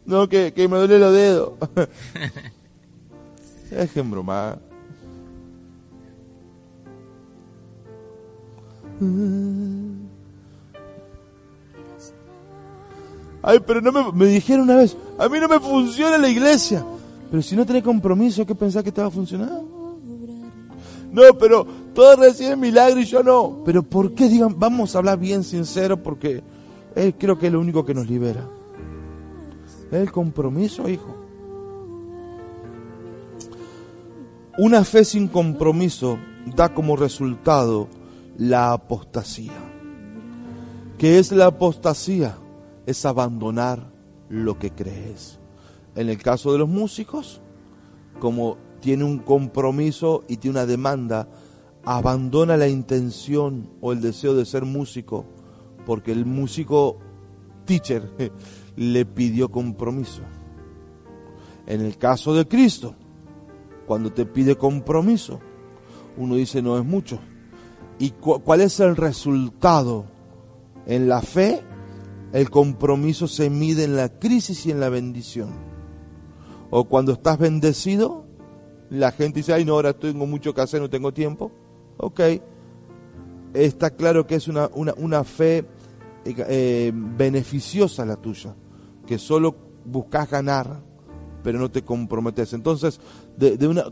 no 0.06 0.28
que, 0.28 0.52
que 0.52 0.66
me 0.68 0.78
duele 0.78 0.98
los 0.98 1.12
dedos. 1.12 1.52
Dejen 3.76 4.10
bromar. 4.10 4.58
Ay, 13.42 13.58
pero 13.66 13.80
no 13.80 14.12
me, 14.12 14.26
dijeron 14.26 14.64
una 14.64 14.76
vez, 14.76 14.96
a 15.18 15.28
mí 15.28 15.40
no 15.40 15.48
me 15.48 15.58
funciona 15.58 16.16
la 16.18 16.28
iglesia. 16.28 16.84
Pero 17.30 17.42
si 17.42 17.56
no 17.56 17.66
tenés 17.66 17.82
compromiso, 17.82 18.46
¿qué 18.46 18.54
pensás 18.54 18.84
que 18.84 18.92
te 18.92 19.00
va 19.00 19.08
a 19.08 19.10
funcionar? 19.10 19.60
No, 21.10 21.22
pero 21.38 21.66
todos 21.94 22.18
reciben 22.18 22.60
milagro 22.60 23.00
y 23.00 23.04
yo 23.04 23.22
no. 23.22 23.62
Pero 23.64 23.82
¿por 23.82 24.12
qué? 24.12 24.28
Digan, 24.28 24.54
vamos 24.58 24.94
a 24.94 24.98
hablar 24.98 25.18
bien 25.18 25.42
sincero 25.42 25.96
porque 26.02 26.42
creo 27.18 27.38
que 27.38 27.46
es 27.46 27.52
lo 27.52 27.60
único 27.60 27.84
que 27.84 27.94
nos 27.94 28.08
libera. 28.08 28.46
El 29.90 30.12
compromiso, 30.12 30.88
hijo. 30.88 31.21
Una 34.58 34.84
fe 34.84 35.06
sin 35.06 35.28
compromiso 35.28 36.18
da 36.54 36.74
como 36.74 36.94
resultado 36.94 37.88
la 38.36 38.72
apostasía. 38.72 39.52
¿Qué 40.98 41.18
es 41.18 41.32
la 41.32 41.46
apostasía? 41.46 42.36
Es 42.84 43.06
abandonar 43.06 43.90
lo 44.28 44.58
que 44.58 44.70
crees. 44.70 45.40
En 45.94 46.10
el 46.10 46.18
caso 46.18 46.52
de 46.52 46.58
los 46.58 46.68
músicos, 46.68 47.40
como 48.20 48.58
tiene 48.80 49.04
un 49.04 49.20
compromiso 49.20 50.22
y 50.28 50.36
tiene 50.36 50.58
una 50.58 50.66
demanda, 50.66 51.28
abandona 51.84 52.58
la 52.58 52.68
intención 52.68 53.70
o 53.80 53.92
el 53.92 54.02
deseo 54.02 54.34
de 54.34 54.44
ser 54.44 54.66
músico, 54.66 55.24
porque 55.86 56.12
el 56.12 56.26
músico 56.26 56.98
teacher 57.64 58.10
le 58.76 59.06
pidió 59.06 59.50
compromiso. 59.50 60.20
En 61.66 61.80
el 61.80 61.96
caso 61.96 62.34
de 62.34 62.46
Cristo, 62.46 62.96
cuando 63.92 64.10
te 64.10 64.24
pide 64.24 64.56
compromiso, 64.56 65.38
uno 66.16 66.36
dice 66.36 66.62
no 66.62 66.78
es 66.78 66.84
mucho. 66.86 67.18
¿Y 67.98 68.12
cuál 68.12 68.62
es 68.62 68.80
el 68.80 68.96
resultado? 68.96 70.06
En 70.86 71.10
la 71.10 71.20
fe, 71.20 71.60
el 72.32 72.48
compromiso 72.48 73.28
se 73.28 73.50
mide 73.50 73.84
en 73.84 73.94
la 73.94 74.08
crisis 74.08 74.64
y 74.64 74.70
en 74.70 74.80
la 74.80 74.88
bendición. 74.88 75.50
O 76.70 76.84
cuando 76.84 77.12
estás 77.12 77.38
bendecido, 77.38 78.24
la 78.88 79.12
gente 79.12 79.40
dice, 79.40 79.52
ay 79.52 79.66
no, 79.66 79.74
ahora 79.74 79.92
tengo 79.92 80.24
mucho 80.24 80.54
que 80.54 80.62
hacer, 80.62 80.80
no 80.80 80.88
tengo 80.88 81.12
tiempo. 81.12 81.52
Ok, 81.98 82.20
está 83.52 83.90
claro 83.90 84.26
que 84.26 84.36
es 84.36 84.48
una, 84.48 84.70
una, 84.74 85.22
fe 85.22 85.66
eh, 86.24 86.34
eh, 86.48 86.92
beneficiosa 86.94 88.06
la 88.06 88.16
tuya, 88.16 88.56
que 89.06 89.18
solo 89.18 89.54
buscas 89.84 90.30
ganar, 90.30 90.80
pero 91.42 91.58
no 91.58 91.70
te 91.70 91.82
comprometes. 91.82 92.52
Entonces, 92.52 93.00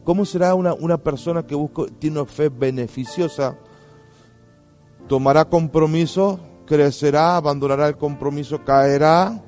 ¿cómo 0.04 0.24
será 0.24 0.54
una, 0.54 0.74
una 0.74 0.98
persona 0.98 1.46
que 1.46 1.54
busca, 1.54 1.82
tiene 1.98 2.20
una 2.20 2.30
fe 2.30 2.48
beneficiosa? 2.48 3.58
Tomará 5.08 5.44
compromiso, 5.46 6.38
crecerá, 6.66 7.36
abandonará 7.36 7.88
el 7.88 7.96
compromiso, 7.96 8.64
caerá, 8.64 9.42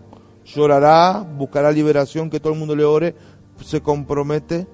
llorará, 0.44 1.20
buscará 1.20 1.70
liberación, 1.70 2.30
que 2.30 2.40
todo 2.40 2.52
el 2.52 2.58
mundo 2.58 2.74
le 2.74 2.84
ore, 2.84 3.14
se 3.64 3.80
compromete, 3.80 4.66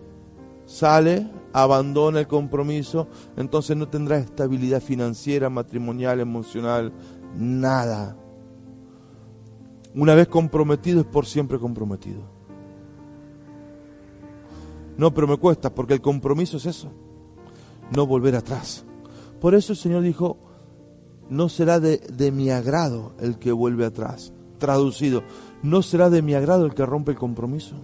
sale, 0.64 1.30
abandona 1.52 2.20
el 2.20 2.26
compromiso, 2.26 3.08
entonces 3.36 3.76
no 3.76 3.88
tendrá 3.88 4.18
estabilidad 4.18 4.80
financiera, 4.80 5.50
matrimonial, 5.50 6.20
emocional, 6.20 6.92
nada. 7.36 8.16
Una 9.94 10.14
vez 10.14 10.28
comprometido 10.28 11.00
es 11.00 11.06
por 11.06 11.26
siempre 11.26 11.58
comprometido. 11.58 12.37
No, 14.98 15.14
pero 15.14 15.28
me 15.28 15.36
cuesta, 15.36 15.72
porque 15.72 15.94
el 15.94 16.00
compromiso 16.02 16.56
es 16.56 16.66
eso, 16.66 16.90
no 17.94 18.04
volver 18.04 18.34
atrás. 18.34 18.84
Por 19.40 19.54
eso 19.54 19.72
el 19.72 19.78
Señor 19.78 20.02
dijo, 20.02 20.36
no 21.30 21.48
será 21.48 21.78
de, 21.78 22.32
mi 22.32 22.50
agrado 22.50 23.12
el 23.20 23.38
que 23.38 23.52
vuelve 23.52 23.86
atrás. 23.86 24.32
Traducido, 24.58 25.22
no 25.62 25.82
será 25.82 26.10
de 26.10 26.20
mi 26.20 26.34
agrado 26.34 26.66
el 26.66 26.74
que 26.74 26.84
rompe 26.84 27.12
el 27.12 27.16
compromiso. 27.16 27.76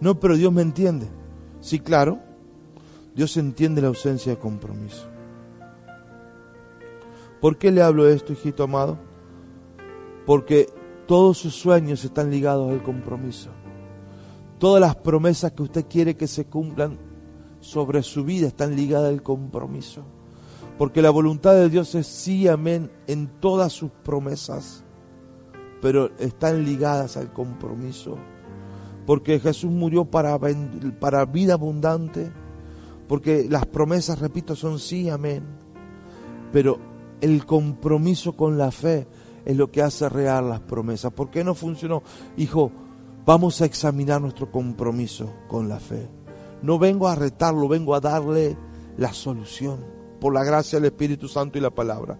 No, 0.00 0.18
pero 0.18 0.36
Dios 0.36 0.52
me 0.52 0.62
entiende. 0.62 1.06
Sí, 1.60 1.78
claro, 1.78 2.18
Dios 3.14 3.36
entiende 3.36 3.80
la 3.80 3.88
ausencia 3.88 4.32
de 4.32 4.38
compromiso. 4.38 5.06
¿Por 7.40 7.56
qué 7.56 7.70
le 7.70 7.82
hablo 7.82 8.08
esto, 8.08 8.32
hijito 8.32 8.64
amado? 8.64 8.98
Porque 10.26 10.68
todos 11.06 11.38
sus 11.38 11.54
sueños 11.54 12.04
están 12.04 12.32
ligados 12.32 12.72
al 12.72 12.82
compromiso. 12.82 13.50
Todas 14.64 14.80
las 14.80 14.96
promesas 14.96 15.52
que 15.52 15.62
usted 15.62 15.84
quiere 15.90 16.16
que 16.16 16.26
se 16.26 16.46
cumplan 16.46 16.96
sobre 17.60 18.02
su 18.02 18.24
vida 18.24 18.46
están 18.46 18.74
ligadas 18.74 19.10
al 19.10 19.22
compromiso. 19.22 20.06
Porque 20.78 21.02
la 21.02 21.10
voluntad 21.10 21.52
de 21.52 21.68
Dios 21.68 21.94
es 21.94 22.06
sí, 22.06 22.48
amén, 22.48 22.90
en 23.06 23.28
todas 23.40 23.74
sus 23.74 23.90
promesas, 23.90 24.82
pero 25.82 26.16
están 26.18 26.64
ligadas 26.64 27.18
al 27.18 27.30
compromiso. 27.30 28.16
Porque 29.04 29.38
Jesús 29.38 29.70
murió 29.70 30.06
para, 30.06 30.38
para 30.98 31.26
vida 31.26 31.52
abundante, 31.52 32.32
porque 33.06 33.46
las 33.50 33.66
promesas, 33.66 34.18
repito, 34.18 34.56
son 34.56 34.78
sí, 34.78 35.10
amén, 35.10 35.42
pero 36.54 36.78
el 37.20 37.44
compromiso 37.44 38.32
con 38.32 38.56
la 38.56 38.70
fe 38.70 39.06
es 39.44 39.58
lo 39.58 39.70
que 39.70 39.82
hace 39.82 40.08
real 40.08 40.48
las 40.48 40.60
promesas. 40.60 41.12
¿Por 41.12 41.30
qué 41.30 41.44
no 41.44 41.54
funcionó? 41.54 42.02
Hijo, 42.38 42.72
Vamos 43.26 43.62
a 43.62 43.64
examinar 43.64 44.20
nuestro 44.20 44.50
compromiso 44.50 45.32
con 45.48 45.66
la 45.66 45.80
fe. 45.80 46.08
No 46.62 46.78
vengo 46.78 47.08
a 47.08 47.14
retarlo, 47.14 47.68
vengo 47.68 47.94
a 47.94 48.00
darle 48.00 48.56
la 48.98 49.14
solución 49.14 49.78
por 50.20 50.34
la 50.34 50.44
gracia 50.44 50.78
del 50.78 50.86
Espíritu 50.86 51.26
Santo 51.26 51.56
y 51.56 51.62
la 51.62 51.70
palabra. 51.70 52.18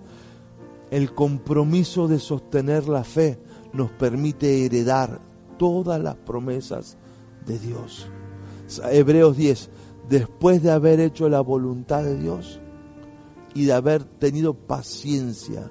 El 0.91 1.13
compromiso 1.13 2.09
de 2.09 2.19
sostener 2.19 2.89
la 2.89 3.05
fe 3.05 3.39
nos 3.75 3.91
permite 3.91 4.65
heredar 4.65 5.21
todas 5.59 6.01
las 6.01 6.17
promesas 6.17 6.97
de 7.45 7.59
Dios. 7.59 8.07
Hebreos 8.91 9.37
10, 9.37 9.71
después 10.09 10.63
de 10.63 10.71
haber 10.71 11.01
hecho 11.01 11.29
la 11.29 11.43
voluntad 11.43 12.03
de 12.03 12.19
Dios 12.19 12.61
y 13.55 13.67
de 13.67 13.75
haber 13.75 14.05
tenido 14.05 14.55
paciencia, 14.55 15.71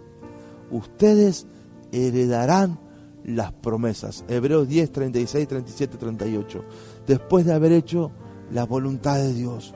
ustedes 0.70 1.48
heredarán 1.92 2.83
las 3.24 3.52
promesas. 3.54 4.26
Hebreos 4.28 4.68
10, 4.68 4.92
36, 4.92 5.48
37, 5.48 5.98
38. 5.98 6.64
Después 7.08 7.46
de 7.46 7.54
haber 7.54 7.72
hecho 7.72 8.12
la 8.52 8.66
voluntad 8.66 9.18
de 9.18 9.34
Dios. 9.34 9.74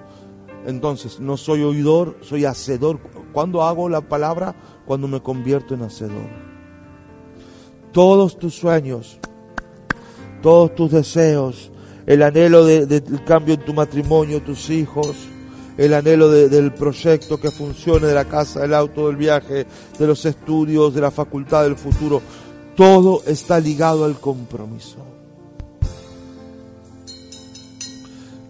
Entonces, 0.66 1.20
no 1.20 1.38
soy 1.38 1.64
oidor, 1.64 2.18
soy 2.22 2.46
hacedor. 2.46 3.00
cuando 3.32 3.64
hago 3.64 3.90
la 3.90 4.02
palabra? 4.02 4.56
Cuando 4.86 5.08
me 5.08 5.22
convierto 5.22 5.74
en 5.74 5.84
hacedor. 5.84 6.30
Todos 7.92 8.38
tus 8.38 8.56
sueños, 8.56 9.20
todos 10.42 10.76
tus 10.76 10.92
deseos, 10.92 11.72
el 12.06 12.22
anhelo 12.22 12.66
del 12.66 13.24
cambio 13.26 13.56
en 13.56 13.66
tu 13.66 13.74
matrimonio, 13.74 14.42
tus 14.42 14.70
hijos, 14.70 15.16
el 15.78 15.94
anhelo 15.94 16.30
del 16.30 16.74
proyecto 16.74 17.38
que 17.38 17.52
funcione, 17.52 18.08
de 18.08 18.14
la 18.14 18.26
casa, 18.26 18.62
del 18.62 18.74
auto, 18.74 19.08
del 19.08 19.16
viaje, 19.16 19.66
de 19.98 20.08
los 20.08 20.26
estudios, 20.26 20.94
de 20.94 21.02
la 21.02 21.12
facultad 21.12 21.64
del 21.64 21.76
futuro, 21.76 22.22
todo 22.78 23.24
está 23.26 23.60
ligado 23.60 24.06
al 24.06 24.20
compromiso. 24.20 25.00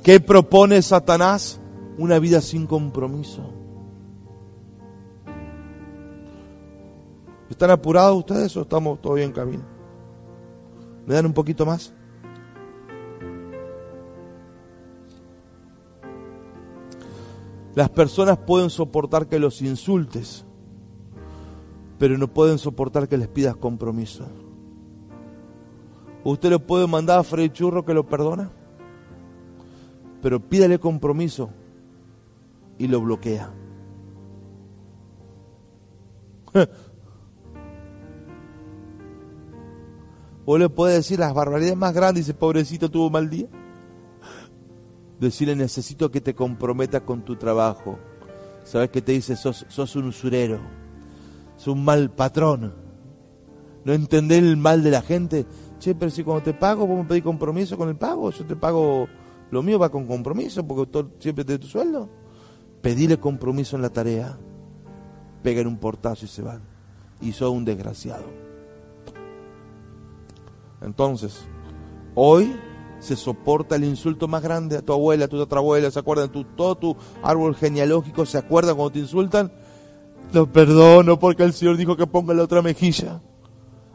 ¿Qué 0.03 0.19
propone 0.19 0.81
Satanás? 0.81 1.61
Una 1.97 2.19
vida 2.19 2.41
sin 2.41 2.67
compromiso. 2.67 3.41
¿Están 7.49 7.71
apurados 7.71 8.17
ustedes 8.17 8.55
o 8.57 8.61
estamos 8.63 9.01
todavía 9.01 9.23
en 9.23 9.31
camino? 9.31 9.63
¿Me 11.05 11.13
dan 11.13 11.25
un 11.25 11.33
poquito 11.33 11.65
más? 11.65 11.93
Las 17.75 17.89
personas 17.91 18.39
pueden 18.39 18.69
soportar 18.69 19.27
que 19.27 19.39
los 19.39 19.61
insultes, 19.61 20.46
pero 21.97 22.17
no 22.17 22.27
pueden 22.27 22.57
soportar 22.57 23.07
que 23.07 23.17
les 23.17 23.27
pidas 23.27 23.55
compromiso. 23.55 24.25
Usted 26.23 26.49
le 26.49 26.59
puede 26.59 26.87
mandar 26.87 27.19
a 27.19 27.23
Freddy 27.23 27.49
Churro 27.49 27.85
que 27.85 27.93
lo 27.93 28.05
perdona, 28.05 28.51
pero 30.21 30.39
pídale 30.39 30.79
compromiso 30.79 31.49
y 32.77 32.87
lo 32.87 33.01
bloquea. 33.01 33.51
O 40.49 40.57
le 40.57 40.69
puede 40.69 40.93
decir 40.93 41.19
las 41.19 41.33
barbaridades 41.33 41.75
más 41.75 41.93
grandes, 41.93 42.25
dice, 42.25 42.33
pobrecito, 42.33 42.89
tuvo 42.89 43.09
mal 43.09 43.29
día. 43.29 43.49
Decirle, 45.19 45.57
necesito 45.57 46.09
que 46.09 46.21
te 46.21 46.33
comprometas 46.33 47.01
con 47.01 47.21
tu 47.25 47.35
trabajo. 47.35 47.99
¿Sabes 48.63 48.89
qué 48.89 49.01
te 49.01 49.11
dice? 49.11 49.35
Sos, 49.35 49.65
sos 49.67 49.97
un 49.97 50.05
usurero 50.05 50.61
es 51.57 51.67
un 51.67 51.83
mal 51.83 52.11
patrón. 52.11 52.73
No 53.83 53.93
entender 53.93 54.43
el 54.43 54.57
mal 54.57 54.83
de 54.83 54.91
la 54.91 55.01
gente. 55.01 55.45
Che, 55.79 55.95
pero 55.95 56.11
si 56.11 56.23
cuando 56.23 56.43
te 56.43 56.53
pago, 56.53 56.85
vos 56.85 56.97
me 56.97 57.05
pedís 57.05 57.23
compromiso 57.23 57.77
con 57.77 57.89
el 57.89 57.95
pago, 57.95 58.31
yo 58.31 58.45
te 58.45 58.55
pago, 58.55 59.07
lo 59.51 59.63
mío 59.63 59.77
va 59.77 59.89
con 59.89 60.07
compromiso, 60.07 60.65
porque 60.65 60.91
todo, 60.91 61.11
siempre 61.19 61.45
te 61.45 61.59
tu 61.59 61.67
sueldo. 61.67 62.09
Pedile 62.81 63.17
compromiso 63.17 63.75
en 63.75 63.81
la 63.81 63.89
tarea, 63.89 64.37
pegan 65.43 65.67
un 65.67 65.77
portazo 65.77 66.25
y 66.25 66.27
se 66.27 66.41
van. 66.41 66.61
Y 67.21 67.31
sos 67.31 67.51
un 67.51 67.65
desgraciado. 67.65 68.25
Entonces, 70.81 71.39
hoy 72.13 72.55
se 72.99 73.15
soporta 73.15 73.75
el 73.75 73.83
insulto 73.83 74.27
más 74.27 74.41
grande 74.41 74.77
a 74.77 74.81
tu 74.81 74.93
abuela, 74.93 75.25
a 75.25 75.27
tu 75.27 75.39
otra 75.39 75.59
abuela, 75.59 75.89
se 75.91 75.99
acuerdan, 75.99 76.31
todo 76.55 76.75
tu 76.75 76.95
árbol 77.23 77.55
genealógico, 77.55 78.25
se 78.25 78.37
acuerdan 78.37 78.75
cuando 78.75 78.93
te 78.93 78.99
insultan. 78.99 79.51
Lo 80.33 80.51
perdono 80.51 81.17
porque 81.19 81.43
el 81.43 81.53
Señor 81.53 81.77
dijo 81.77 81.95
que 81.95 82.07
ponga 82.07 82.33
la 82.33 82.43
otra 82.43 82.61
mejilla. 82.61 83.21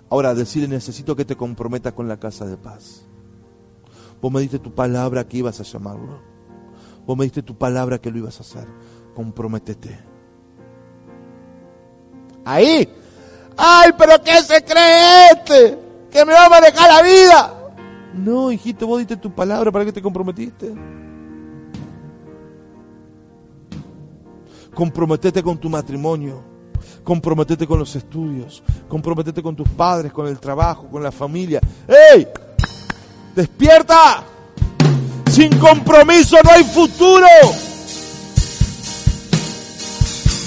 Ahora 0.09 0.35
decirle 0.35 0.69
necesito 0.69 1.17
que 1.17 1.25
te 1.25 1.37
comprometas 1.37 1.93
con 1.93 2.09
la 2.09 2.19
casa 2.19 2.47
de 2.47 2.57
paz. 2.57 3.03
Vos 4.21 4.33
me 4.33 4.41
diste 4.41 4.59
tu 4.59 4.73
palabra 4.73 5.27
que 5.27 5.39
ibas 5.39 5.61
a 5.61 5.65
llamarlo. 5.65 6.21
Vos 7.07 7.17
me 7.17 7.25
diste 7.25 7.43
tu 7.43 7.57
palabra 7.57 7.99
que 7.99 8.11
lo 8.11 8.19
ibas 8.19 8.39
a 8.39 8.43
hacer. 8.43 8.69
Comprométete. 9.15 9.99
Ahí. 12.45 12.89
¡Ay, 13.57 13.91
pero 13.99 14.23
qué 14.23 14.43
se 14.43 14.65
cree 14.65 15.31
este! 15.33 15.79
¡Que 16.11 16.25
me 16.25 16.33
va 16.33 16.47
a 16.47 16.49
manejar 16.49 16.89
la 16.89 17.03
vida! 17.03 17.55
No, 18.15 18.53
hijito, 18.53 18.87
vos 18.87 18.99
diste 18.99 19.17
tu 19.17 19.31
palabra, 19.31 19.71
¿para 19.71 19.85
qué 19.85 19.93
te 19.93 20.03
comprometiste? 20.03 20.75
Comprometete 24.75 25.43
con 25.43 25.59
tu 25.59 25.69
matrimonio. 25.69 26.43
Comprometete 27.05 27.67
con 27.67 27.79
los 27.79 27.95
estudios. 27.95 28.63
Comprometete 28.89 29.43
con 29.43 29.55
tus 29.55 29.69
padres, 29.69 30.13
con 30.13 30.27
el 30.27 30.39
trabajo, 30.39 30.89
con 30.89 31.03
la 31.03 31.13
familia. 31.13 31.61
¡Ey! 31.87 32.27
¡Despierta! 33.35 34.25
Sin 35.31 35.59
compromiso 35.59 36.37
no 36.45 36.51
hay 36.51 36.65
futuro. 36.65 37.27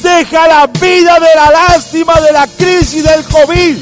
Deja 0.03 0.47
la 0.47 0.67
vida 0.67 1.19
de 1.19 1.35
la 1.35 1.51
lástima, 1.51 2.19
de 2.21 2.31
la 2.31 2.47
crisis, 2.47 3.03
del 3.03 3.23
COVID. 3.25 3.77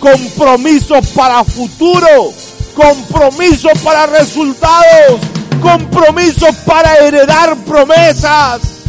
Compromiso 0.00 0.96
para 1.14 1.44
futuro. 1.44 2.32
Compromiso 2.74 3.68
para 3.82 4.06
resultados. 4.06 5.20
Compromiso 5.62 6.46
para 6.66 6.96
heredar 6.96 7.56
promesas. 7.64 8.81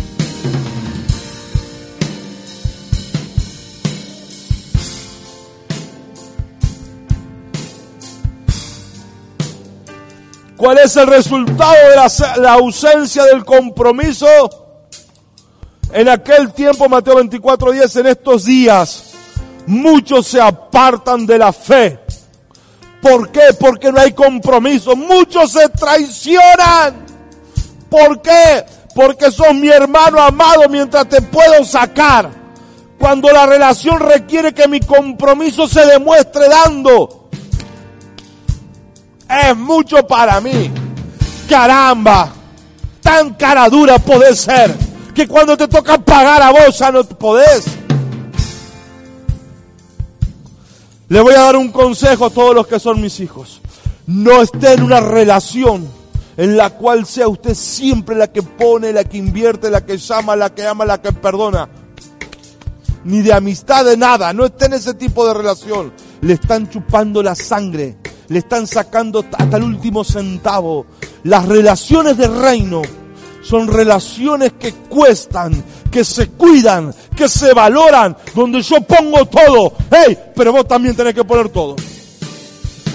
¿Cuál 10.64 10.78
es 10.78 10.96
el 10.96 11.08
resultado 11.08 11.76
de 11.90 12.42
la, 12.42 12.54
ausencia 12.54 13.26
del 13.26 13.44
compromiso? 13.44 14.26
En 15.92 16.08
aquel 16.08 16.54
tiempo, 16.54 16.88
Mateo 16.88 17.16
24:10, 17.22 18.00
en 18.00 18.08
estos 18.08 18.46
días, 18.46 19.12
muchos 19.68 20.26
se 20.26 20.40
apartan 20.40 21.26
de 21.26 21.38
la 21.38 21.52
fe. 21.52 22.00
¿Por 23.02 23.30
qué? 23.30 23.54
Porque 23.60 23.92
no 23.92 24.00
hay 24.00 24.14
compromiso. 24.14 24.96
Muchos 24.96 25.52
se 25.52 25.68
traicionan. 25.68 27.08
¿Por 27.90 28.22
qué? 28.22 28.64
Porque 28.96 29.32
sos 29.32 29.54
mi 29.54 29.68
hermano 29.68 30.22
amado 30.22 30.70
mientras 30.70 31.10
te 31.10 31.22
puedo 31.24 31.66
sacar. 31.66 32.30
Cuando 32.98 33.30
la 33.34 33.46
relación 33.46 34.00
requiere 34.00 34.54
que 34.54 34.70
mi 34.70 34.80
compromiso 34.80 35.68
se 35.68 35.86
demuestre 35.86 36.48
dando 36.48 37.23
es 39.42 39.58
mucho 39.58 40.06
para 40.06 40.40
mí. 40.42 40.72
Caramba, 41.50 42.32
tan 43.02 43.34
cara 43.34 43.70
dura 43.70 44.00
podés 44.00 44.40
ser 44.42 44.76
que 45.14 45.28
cuando 45.28 45.56
te 45.56 45.68
toca 45.68 45.98
pagar 45.98 46.42
a 46.42 46.52
vos 46.52 46.78
ya 46.78 46.92
no 46.92 47.04
podés. 47.04 47.66
Le 51.10 51.22
voy 51.22 51.34
a 51.36 51.42
dar 51.42 51.58
un 51.58 51.72
consejo 51.72 52.26
a 52.26 52.30
todos 52.30 52.56
los 52.56 52.66
que 52.66 52.80
son 52.80 53.02
mis 53.02 53.20
hijos. 53.20 53.62
No 54.08 54.42
esté 54.42 54.74
en 54.74 54.84
una 54.84 55.00
relación 55.00 55.88
en 56.38 56.58
la 56.58 56.72
cual 56.72 57.06
sea 57.06 57.28
usted 57.28 57.54
siempre 57.54 58.16
la 58.16 58.32
que 58.32 58.42
pone, 58.42 58.92
la 58.92 59.04
que 59.04 59.18
invierte, 59.18 59.70
la 59.70 59.86
que 59.86 59.98
llama, 59.98 60.36
la 60.36 60.54
que 60.54 60.66
ama, 60.66 60.86
la 60.86 61.02
que 61.02 61.12
perdona. 61.12 61.70
Ni 63.04 63.22
de 63.22 63.34
amistad, 63.34 63.86
de 63.86 63.98
nada. 63.98 64.34
No 64.34 64.46
esté 64.46 64.66
en 64.66 64.74
ese 64.74 64.94
tipo 64.96 65.28
de 65.28 65.34
relación. 65.34 65.94
Le 66.22 66.34
están 66.34 66.70
chupando 66.70 67.22
la 67.22 67.36
sangre 67.36 67.98
le 68.28 68.40
están 68.40 68.68
sacando 68.68 69.26
hasta 69.38 69.58
el 69.58 69.64
último 69.64 70.04
centavo. 70.04 70.86
Las 71.24 71.46
relaciones 71.46 72.18
de 72.18 72.28
reino 72.28 72.82
son 73.42 73.68
relaciones 73.68 74.54
que 74.54 74.74
cuestan, 74.74 75.64
que 75.92 76.04
se 76.04 76.30
cuidan, 76.30 76.94
que 77.16 77.28
se 77.28 77.54
valoran, 77.54 78.16
donde 78.34 78.62
yo 78.62 78.82
pongo 78.82 79.26
todo. 79.26 79.74
¡Hey! 79.92 80.18
Pero 80.36 80.54
vos 80.54 80.68
también 80.68 80.96
tenés 80.96 81.14
que 81.14 81.24
poner 81.24 81.50
todo. 81.50 81.76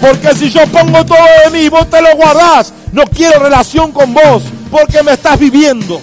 Porque 0.01 0.33
si 0.33 0.49
yo 0.49 0.65
pongo 0.67 1.05
todo 1.05 1.17
de 1.45 1.51
mí, 1.51 1.69
vos 1.69 1.89
te 1.89 2.01
lo 2.01 2.15
guardás. 2.15 2.73
No 2.91 3.03
quiero 3.05 3.39
relación 3.39 3.91
con 3.91 4.13
vos, 4.13 4.43
porque 4.71 5.03
me 5.03 5.13
estás 5.13 5.39
viviendo. 5.39 6.01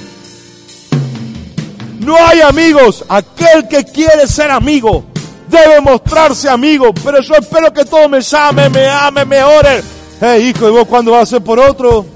No 1.99 2.17
hay 2.25 2.41
amigos. 2.41 3.05
Aquel 3.09 3.67
que 3.69 3.85
quiere 3.85 4.27
ser 4.29 4.51
amigo 4.51 5.05
debe 5.49 5.81
mostrarse 5.81 6.49
amigo, 6.49 6.93
pero 7.05 7.21
yo 7.21 7.35
espero 7.35 7.73
que 7.73 7.85
todo 7.85 8.09
me 8.09 8.21
llame, 8.21 8.69
me 8.69 8.89
ame, 8.89 9.25
me 9.25 9.43
ore. 9.43 9.83
Hey, 10.21 10.49
hijo, 10.49 10.69
¿y 10.69 10.73
vos 10.73 10.87
cuándo 10.87 11.13
vas 11.13 11.23
a 11.23 11.27
ser 11.27 11.45
por 11.45 11.59
otro? 11.59 12.07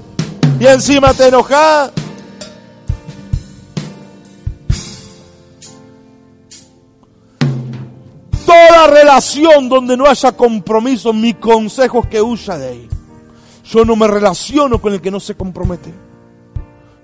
Y 0.59 0.65
encima 0.65 1.13
te 1.13 1.27
enojas. 1.27 1.91
Toda 8.45 8.87
relación 8.87 9.69
donde 9.69 9.95
no 9.95 10.05
haya 10.05 10.31
compromiso, 10.33 11.13
mi 11.13 11.33
consejo 11.33 12.01
es 12.03 12.07
que 12.09 12.21
huya 12.21 12.57
de 12.57 12.67
ahí. 12.67 12.89
Yo 13.63 13.85
no 13.85 13.95
me 13.95 14.07
relaciono 14.07 14.81
con 14.81 14.93
el 14.93 15.01
que 15.01 15.11
no 15.11 15.19
se 15.19 15.35
compromete. 15.35 15.93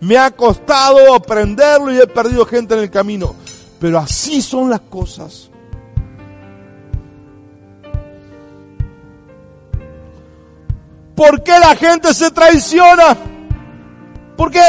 Me 0.01 0.17
ha 0.17 0.31
costado 0.31 1.13
aprenderlo 1.13 1.93
y 1.93 1.99
he 1.99 2.07
perdido 2.07 2.45
gente 2.45 2.73
en 2.73 2.81
el 2.81 2.91
camino. 2.91 3.33
Pero 3.79 3.99
así 3.99 4.41
son 4.41 4.69
las 4.69 4.81
cosas. 4.81 5.49
¿Por 11.17 11.41
qué 11.41 11.53
la 11.59 11.75
gente 11.75 12.13
se 12.13 12.29
traiciona? 12.29 13.17
¿Por 14.37 14.51
qué? 14.51 14.59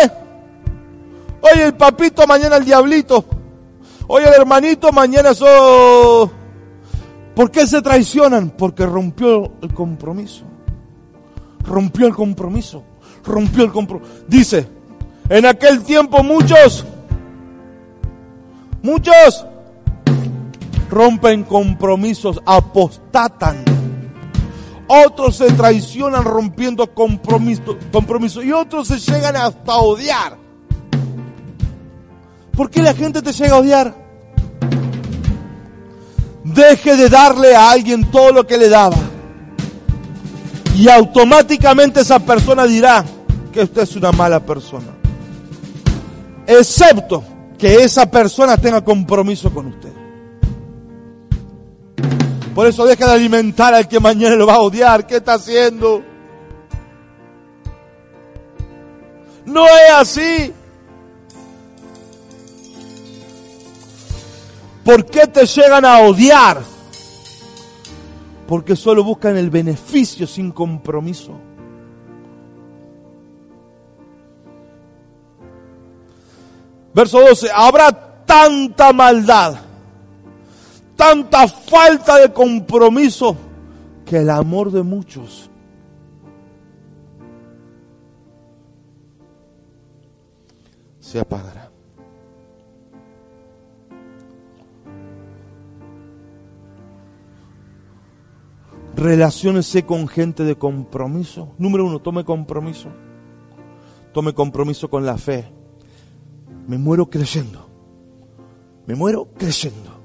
Hoy 1.42 1.60
el 1.60 1.74
papito, 1.74 2.26
mañana 2.26 2.56
el 2.56 2.64
diablito. 2.64 3.22
Hoy 4.06 4.22
el 4.22 4.32
hermanito, 4.32 4.90
mañana 4.90 5.32
eso. 5.32 6.32
¿Por 7.34 7.50
qué 7.50 7.66
se 7.66 7.82
traicionan? 7.82 8.48
Porque 8.48 8.86
rompió 8.86 9.52
el 9.60 9.74
compromiso. 9.74 10.44
Rompió 11.64 12.06
el 12.06 12.14
compromiso. 12.14 12.82
Rompió 13.26 13.64
el 13.64 13.70
compromiso. 13.70 14.10
Dice, 14.26 14.66
en 15.28 15.44
aquel 15.44 15.82
tiempo 15.82 16.22
muchos, 16.22 16.86
muchos 18.82 19.44
rompen 20.88 21.44
compromisos, 21.44 22.40
apostatan 22.46 23.77
otros 24.88 25.36
se 25.36 25.52
traicionan 25.52 26.24
rompiendo 26.24 26.92
compromiso, 26.92 28.42
y 28.42 28.52
otros 28.52 28.88
se 28.88 28.98
llegan 28.98 29.36
hasta 29.36 29.76
odiar. 29.76 30.36
¿Por 32.56 32.70
qué 32.70 32.82
la 32.82 32.94
gente 32.94 33.22
te 33.22 33.32
llega 33.32 33.54
a 33.54 33.58
odiar? 33.58 33.94
Deje 36.42 36.96
de 36.96 37.08
darle 37.08 37.54
a 37.54 37.70
alguien 37.70 38.10
todo 38.10 38.32
lo 38.32 38.46
que 38.46 38.56
le 38.56 38.68
daba. 38.68 38.96
Y 40.74 40.88
automáticamente 40.88 42.00
esa 42.00 42.18
persona 42.18 42.64
dirá 42.64 43.04
que 43.52 43.62
usted 43.62 43.82
es 43.82 43.94
una 43.96 44.10
mala 44.12 44.40
persona. 44.40 44.88
Excepto 46.46 47.22
que 47.58 47.84
esa 47.84 48.10
persona 48.10 48.56
tenga 48.56 48.82
compromiso 48.82 49.52
con 49.52 49.66
usted. 49.66 49.92
Por 52.58 52.66
eso 52.66 52.84
deja 52.84 53.06
de 53.06 53.12
alimentar 53.12 53.72
al 53.72 53.86
que 53.86 54.00
mañana 54.00 54.34
lo 54.34 54.44
va 54.44 54.54
a 54.54 54.60
odiar. 54.62 55.06
¿Qué 55.06 55.18
está 55.18 55.34
haciendo? 55.34 56.02
No 59.46 59.64
es 59.64 59.92
así. 59.94 60.52
¿Por 64.84 65.06
qué 65.06 65.28
te 65.28 65.46
llegan 65.46 65.84
a 65.84 66.00
odiar? 66.00 66.60
Porque 68.48 68.74
solo 68.74 69.04
buscan 69.04 69.36
el 69.36 69.50
beneficio 69.50 70.26
sin 70.26 70.50
compromiso. 70.50 71.38
Verso 76.92 77.20
12. 77.20 77.50
Habrá 77.54 78.24
tanta 78.26 78.92
maldad 78.92 79.67
tanta 80.98 81.46
falta 81.46 82.18
de 82.18 82.32
compromiso 82.32 83.36
que 84.04 84.16
el 84.18 84.30
amor 84.30 84.72
de 84.72 84.82
muchos 84.82 85.48
se 90.98 91.20
apagará. 91.20 91.70
Relaciónese 98.96 99.86
con 99.86 100.08
gente 100.08 100.42
de 100.42 100.56
compromiso. 100.56 101.54
Número 101.58 101.86
uno, 101.86 102.00
tome 102.00 102.24
compromiso. 102.24 102.88
Tome 104.12 104.34
compromiso 104.34 104.90
con 104.90 105.06
la 105.06 105.16
fe. 105.16 105.48
Me 106.66 106.76
muero 106.76 107.08
creyendo. 107.08 107.68
Me 108.84 108.96
muero 108.96 109.28
creyendo. 109.38 109.97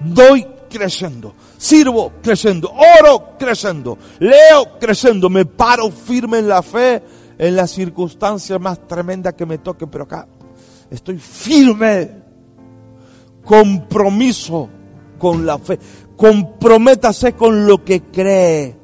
Doy 0.00 0.46
creyendo. 0.68 1.34
Sirvo 1.56 2.12
creyendo. 2.22 2.72
Oro 3.00 3.36
creyendo. 3.38 3.98
Leo 4.18 4.78
creyendo. 4.78 5.30
Me 5.30 5.44
paro 5.44 5.90
firme 5.90 6.38
en 6.38 6.48
la 6.48 6.62
fe 6.62 7.02
en 7.38 7.56
las 7.56 7.70
circunstancias 7.70 8.60
más 8.60 8.86
tremendas 8.86 9.34
que 9.34 9.46
me 9.46 9.58
toquen. 9.58 9.88
Pero 9.88 10.04
acá 10.04 10.26
estoy 10.90 11.18
firme. 11.18 12.10
Compromiso 13.44 14.68
con 15.18 15.46
la 15.46 15.58
fe. 15.58 15.78
Comprométase 16.16 17.34
con 17.34 17.66
lo 17.66 17.84
que 17.84 18.02
cree. 18.02 18.76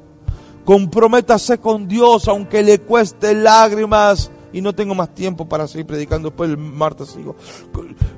Comprométase 0.63 1.57
con 1.57 1.87
Dios, 1.87 2.27
aunque 2.27 2.63
le 2.63 2.79
cueste 2.79 3.33
lágrimas. 3.33 4.31
Y 4.53 4.61
no 4.61 4.73
tengo 4.73 4.93
más 4.93 5.13
tiempo 5.13 5.49
para 5.49 5.67
seguir 5.67 5.87
predicando. 5.87 6.29
Después 6.29 6.49
el 6.49 6.57
martes 6.57 7.09
sigo. 7.09 7.35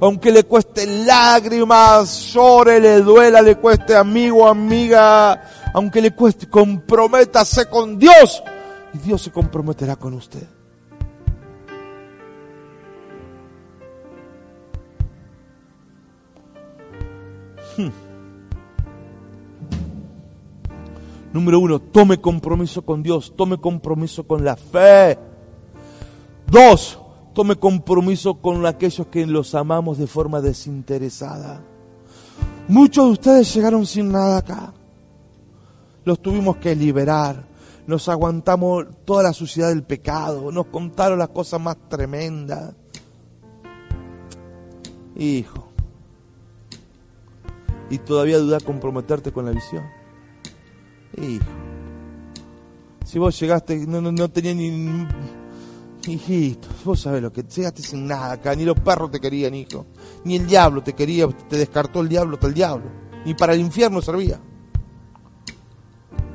Aunque 0.02 0.32
le 0.32 0.44
cueste 0.44 0.86
lágrimas, 0.86 2.34
llore, 2.34 2.80
le 2.82 3.02
duela, 3.02 3.42
le 3.42 3.56
cueste 3.56 3.96
amigo, 3.96 4.48
amiga. 4.48 5.42
Aunque 5.74 6.02
le 6.02 6.12
cueste, 6.12 6.48
comprométase 6.48 7.70
con 7.70 7.98
Dios. 7.98 8.44
Y 8.94 8.98
Dios 8.98 9.22
se 9.22 9.32
comprometerá 9.32 9.96
con 9.96 10.14
usted. 10.14 10.46
Hmm. 17.78 17.90
Número 21.34 21.60
uno, 21.60 21.80
tome 21.80 22.22
compromiso 22.22 22.84
con 22.84 23.04
Dios, 23.04 23.34
tome 23.36 23.58
compromiso 23.58 24.26
con 24.26 24.46
la 24.46 24.56
fe. 24.56 25.20
Dos, 26.48 27.00
tome 27.34 27.56
compromiso 27.56 28.36
con 28.36 28.66
aquellos 28.66 29.08
que 29.08 29.26
los 29.26 29.56
amamos 29.56 29.98
de 29.98 30.08
forma 30.08 30.42
desinteresada. 30.42 31.62
Muchos 32.68 33.06
de 33.06 33.12
ustedes 33.12 33.54
llegaron 33.54 33.86
sin 33.86 34.12
nada 34.12 34.38
acá. 34.38 34.74
Los 36.04 36.22
tuvimos 36.22 36.58
que 36.58 36.76
liberar. 36.76 37.44
Nos 37.88 38.10
aguantamos 38.10 38.86
toda 39.06 39.24
la 39.24 39.34
suciedad 39.34 39.70
del 39.70 39.84
pecado. 39.84 40.52
Nos 40.52 40.68
contaron 40.68 41.20
las 41.20 41.30
cosas 41.30 41.60
más 41.62 41.78
tremendas. 41.90 42.74
Hijo. 45.16 45.70
Y 47.90 48.00
todavía 48.00 48.40
duda 48.40 48.60
comprometerte 48.60 49.32
con 49.32 49.46
la 49.46 49.52
visión. 49.52 49.84
Hijo. 51.18 51.46
Si 53.06 53.20
vos 53.20 53.40
llegaste, 53.40 53.86
no, 53.86 54.02
no, 54.02 54.12
no 54.12 54.30
tenía 54.30 54.54
ni... 54.56 55.08
Hijito, 56.08 56.68
vos 56.84 57.02
sabés 57.02 57.22
lo 57.22 57.34
que 57.34 57.44
llegaste 57.44 57.82
sin 57.82 58.06
nada 58.06 58.34
acá, 58.34 58.56
ni 58.56 58.64
los 58.64 58.80
perros 58.80 59.10
te 59.10 59.20
querían, 59.20 59.56
hijo. 59.56 59.88
Ni 60.24 60.36
el 60.36 60.46
diablo 60.46 60.84
te 60.84 60.94
quería, 60.94 61.28
te 61.28 61.58
descartó 61.58 62.02
el 62.02 62.10
diablo 62.10 62.36
hasta 62.36 62.48
el 62.48 62.54
diablo. 62.54 62.86
Ni 63.26 63.34
para 63.34 63.54
el 63.54 63.60
infierno 63.60 64.02
servía. 64.02 64.40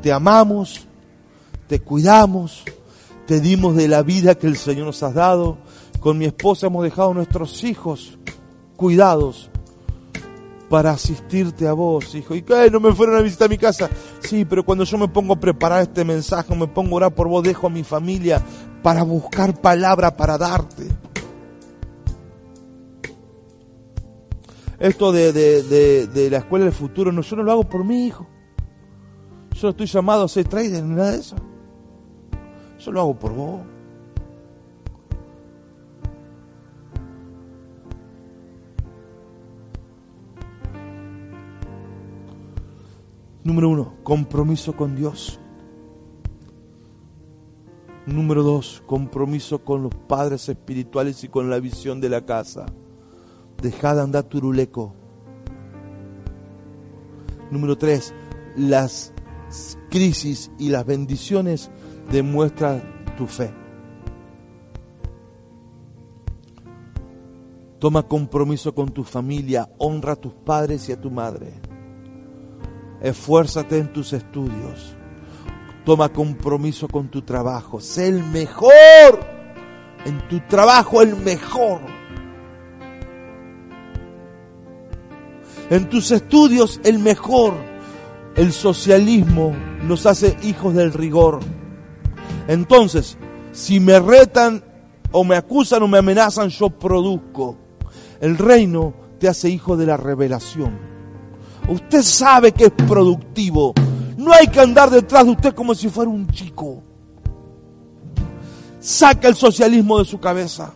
Te 0.02 0.12
amamos, 0.12 0.86
te 1.68 1.80
cuidamos, 1.80 2.64
te 3.26 3.40
dimos 3.40 3.76
de 3.76 3.86
la 3.86 4.02
vida 4.02 4.34
que 4.34 4.48
el 4.48 4.56
Señor 4.56 4.86
nos 4.86 5.02
ha 5.02 5.12
dado. 5.12 5.58
Con 6.00 6.18
mi 6.18 6.24
esposa 6.24 6.66
hemos 6.66 6.82
dejado 6.82 7.10
a 7.10 7.14
nuestros 7.14 7.62
hijos 7.62 8.18
cuidados 8.76 9.50
para 10.68 10.92
asistirte 10.92 11.68
a 11.68 11.74
vos, 11.74 12.14
hijo. 12.14 12.34
¿Y 12.34 12.42
qué? 12.42 12.70
¿No 12.70 12.80
me 12.80 12.94
fueron 12.94 13.16
a 13.16 13.20
visitar 13.20 13.50
mi 13.50 13.58
casa? 13.58 13.90
Sí, 14.20 14.44
pero 14.44 14.64
cuando 14.64 14.84
yo 14.84 14.96
me 14.98 15.08
pongo 15.08 15.34
a 15.34 15.40
preparar 15.40 15.82
este 15.82 16.04
mensaje, 16.04 16.54
me 16.54 16.66
pongo 16.66 16.92
a 16.92 16.96
orar 16.96 17.14
por 17.14 17.28
vos, 17.28 17.42
dejo 17.42 17.66
a 17.66 17.70
mi 17.70 17.84
familia 17.84 18.42
para 18.82 19.02
buscar 19.02 19.60
palabra 19.60 20.16
para 20.16 20.38
darte. 20.38 20.88
Esto 24.78 25.12
de, 25.12 25.32
de, 25.32 25.62
de, 25.62 26.06
de 26.06 26.30
la 26.30 26.38
escuela 26.38 26.64
del 26.64 26.74
futuro, 26.74 27.12
no, 27.12 27.20
yo 27.20 27.36
no 27.36 27.42
lo 27.42 27.52
hago 27.52 27.64
por 27.64 27.84
mi 27.84 28.06
hijo. 28.06 28.26
Yo 29.52 29.66
no 29.66 29.70
estoy 29.70 29.86
llamado 29.86 30.24
a 30.24 30.28
ser 30.28 30.48
trader 30.48 30.82
ni 30.82 30.94
nada 30.94 31.12
de 31.12 31.18
eso. 31.18 31.36
Yo 32.78 32.92
lo 32.92 33.00
hago 33.00 33.18
por 33.18 33.34
vos. 33.34 33.60
Número 43.42 43.68
uno, 43.68 43.94
compromiso 44.02 44.74
con 44.76 44.94
Dios. 44.94 45.39
Número 48.10 48.42
dos, 48.42 48.82
compromiso 48.86 49.60
con 49.60 49.84
los 49.84 49.94
padres 49.94 50.48
espirituales 50.48 51.22
y 51.22 51.28
con 51.28 51.48
la 51.48 51.60
visión 51.60 52.00
de 52.00 52.08
la 52.08 52.26
casa. 52.26 52.66
Deja 53.62 53.94
de 53.94 54.02
andar 54.02 54.24
turuleco. 54.24 54.96
Número 57.52 57.78
tres, 57.78 58.12
las 58.56 59.12
crisis 59.90 60.50
y 60.58 60.70
las 60.70 60.84
bendiciones 60.84 61.70
demuestran 62.10 62.82
tu 63.16 63.28
fe. 63.28 63.52
Toma 67.78 68.08
compromiso 68.08 68.74
con 68.74 68.88
tu 68.88 69.04
familia, 69.04 69.70
honra 69.78 70.14
a 70.14 70.16
tus 70.16 70.34
padres 70.34 70.88
y 70.88 70.92
a 70.92 71.00
tu 71.00 71.12
madre. 71.12 71.52
Esfuérzate 73.00 73.78
en 73.78 73.92
tus 73.92 74.12
estudios. 74.12 74.96
Toma 75.84 76.08
compromiso 76.10 76.88
con 76.88 77.08
tu 77.08 77.22
trabajo. 77.22 77.80
Sé 77.80 78.08
el 78.08 78.24
mejor. 78.24 78.70
En 80.04 80.18
tu 80.28 80.40
trabajo 80.40 81.02
el 81.02 81.16
mejor. 81.16 81.80
En 85.70 85.88
tus 85.88 86.10
estudios 86.10 86.80
el 86.84 86.98
mejor. 86.98 87.54
El 88.36 88.52
socialismo 88.52 89.54
nos 89.82 90.06
hace 90.06 90.36
hijos 90.42 90.74
del 90.74 90.92
rigor. 90.92 91.40
Entonces, 92.48 93.16
si 93.52 93.80
me 93.80 93.98
retan 94.00 94.62
o 95.12 95.24
me 95.24 95.36
acusan 95.36 95.82
o 95.82 95.88
me 95.88 95.98
amenazan, 95.98 96.48
yo 96.48 96.70
produzco. 96.70 97.56
El 98.20 98.38
reino 98.38 98.94
te 99.18 99.28
hace 99.28 99.48
hijo 99.48 99.76
de 99.76 99.86
la 99.86 99.96
revelación. 99.96 100.78
Usted 101.68 102.02
sabe 102.02 102.52
que 102.52 102.64
es 102.64 102.72
productivo. 102.72 103.74
No 104.20 104.34
hay 104.34 104.48
que 104.48 104.60
andar 104.60 104.90
detrás 104.90 105.24
de 105.24 105.30
usted 105.30 105.54
como 105.54 105.74
si 105.74 105.88
fuera 105.88 106.10
un 106.10 106.28
chico. 106.28 106.82
Saca 108.78 109.28
el 109.28 109.34
socialismo 109.34 109.98
de 109.98 110.04
su 110.04 110.20
cabeza. 110.20 110.74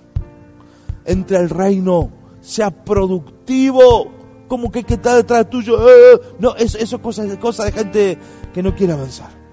Entre 1.04 1.36
el 1.36 1.50
reino, 1.50 2.10
sea 2.40 2.70
productivo. 2.70 4.10
Como 4.48 4.72
que, 4.72 4.82
que 4.82 4.94
está 4.94 5.16
detrás 5.16 5.50
tuyo. 5.50 5.76
Eh, 5.86 6.20
no, 6.38 6.56
eso, 6.56 6.78
eso 6.78 6.96
es 6.96 7.02
cosa, 7.02 7.38
cosa 7.38 7.66
de 7.66 7.72
gente 7.72 8.18
que 8.54 8.62
no 8.62 8.74
quiere 8.74 8.94
avanzar. 8.94 9.43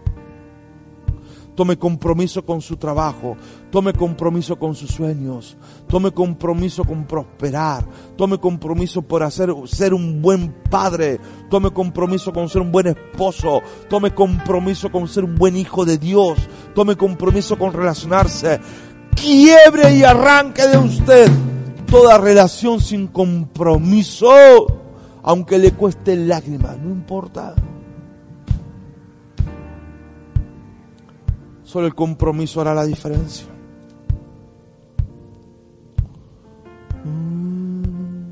Tome 1.61 1.77
compromiso 1.77 2.43
con 2.43 2.59
su 2.59 2.75
trabajo. 2.77 3.37
Tome 3.69 3.93
compromiso 3.93 4.57
con 4.57 4.73
sus 4.73 4.89
sueños. 4.89 5.55
Tome 5.87 6.09
compromiso 6.09 6.83
con 6.83 7.05
prosperar. 7.05 7.85
Tome 8.17 8.39
compromiso 8.39 9.03
por 9.03 9.21
hacer, 9.21 9.53
ser 9.67 9.93
un 9.93 10.23
buen 10.23 10.51
padre. 10.71 11.19
Tome 11.51 11.69
compromiso 11.69 12.33
con 12.33 12.49
ser 12.49 12.63
un 12.63 12.71
buen 12.71 12.87
esposo. 12.87 13.61
Tome 13.87 14.09
compromiso 14.09 14.91
con 14.91 15.07
ser 15.07 15.23
un 15.23 15.35
buen 15.35 15.55
hijo 15.55 15.85
de 15.85 15.99
Dios. 15.99 16.39
Tome 16.73 16.95
compromiso 16.95 17.55
con 17.59 17.71
relacionarse. 17.73 18.59
Quiebre 19.13 19.95
y 19.95 20.03
arranque 20.03 20.65
de 20.67 20.79
usted 20.79 21.31
toda 21.85 22.17
relación 22.17 22.79
sin 22.79 23.05
compromiso. 23.05 24.31
Aunque 25.21 25.59
le 25.59 25.73
cueste 25.73 26.15
lágrimas, 26.15 26.79
no 26.79 26.89
importa. 26.89 27.53
Solo 31.71 31.87
el 31.87 31.95
compromiso 31.95 32.59
hará 32.59 32.73
la 32.73 32.83
diferencia. 32.83 33.47
Mm, 37.05 38.23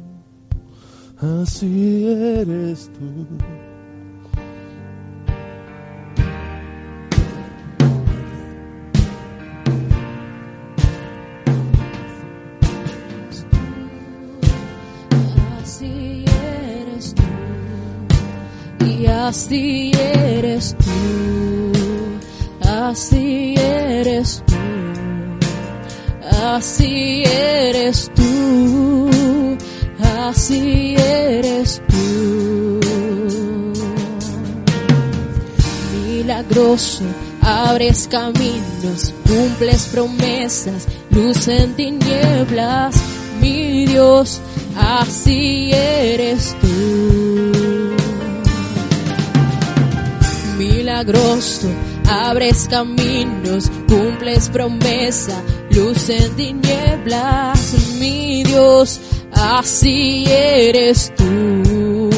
así 1.42 2.06
eres 2.06 2.92
tú. 2.92 3.28
Así 19.30 19.92
eres 19.94 20.76
tú, 20.80 20.92
así 22.68 23.19
así 26.56 27.24
eres 27.26 28.12
tú, 28.16 29.10
así 30.28 30.96
eres 30.98 31.82
tú. 31.88 32.00
milagroso, 36.30 37.04
abres 37.42 38.08
caminos, 38.08 39.14
cumples 39.28 39.88
promesas, 39.88 40.88
luz 41.10 41.48
en 41.48 41.74
tinieblas, 41.74 42.96
mi 43.42 43.86
Dios, 43.86 44.40
así 44.78 45.72
eres 45.74 46.56
tú. 46.62 47.96
Milagroso, 50.58 51.68
abres 52.10 52.68
caminos, 52.70 53.72
cumples 53.88 54.50
promesa, 54.50 55.42
luz 55.72 56.10
en 56.10 56.36
tinieblas, 56.36 57.74
mi 58.00 58.44
Dios, 58.44 59.00
así 59.32 60.26
eres 60.28 61.12
tú, 61.16 62.10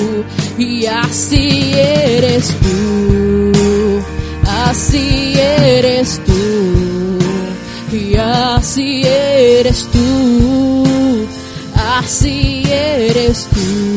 y 0.57 0.85
así 0.85 1.73
eres 1.75 2.55
tú, 2.59 3.99
así 4.47 5.33
eres 5.37 6.21
tú, 6.25 7.95
y 7.95 8.15
así 8.15 9.03
eres 9.05 9.87
tú, 9.91 11.27
así 11.75 12.63
eres 12.69 13.47
tú, 13.53 13.90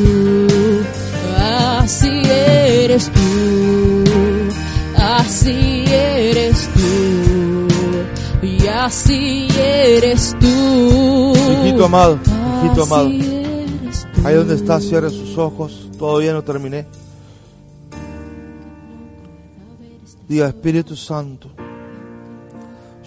así 8.85 9.49
eres 9.59 10.37
tú. 10.39 11.32
Hijito 11.62 11.87
amado, 11.87 12.18
hijito 12.62 12.82
amado. 12.82 13.09
Ahí 14.24 14.35
donde 14.35 14.55
está, 14.55 14.80
cierre 14.80 15.11
sus 15.11 15.37
ojos. 15.39 15.89
Todavía 15.99 16.32
no 16.32 16.43
terminé. 16.43 16.87
Diga, 20.28 20.49
Espíritu 20.49 20.97
Santo, 20.97 21.51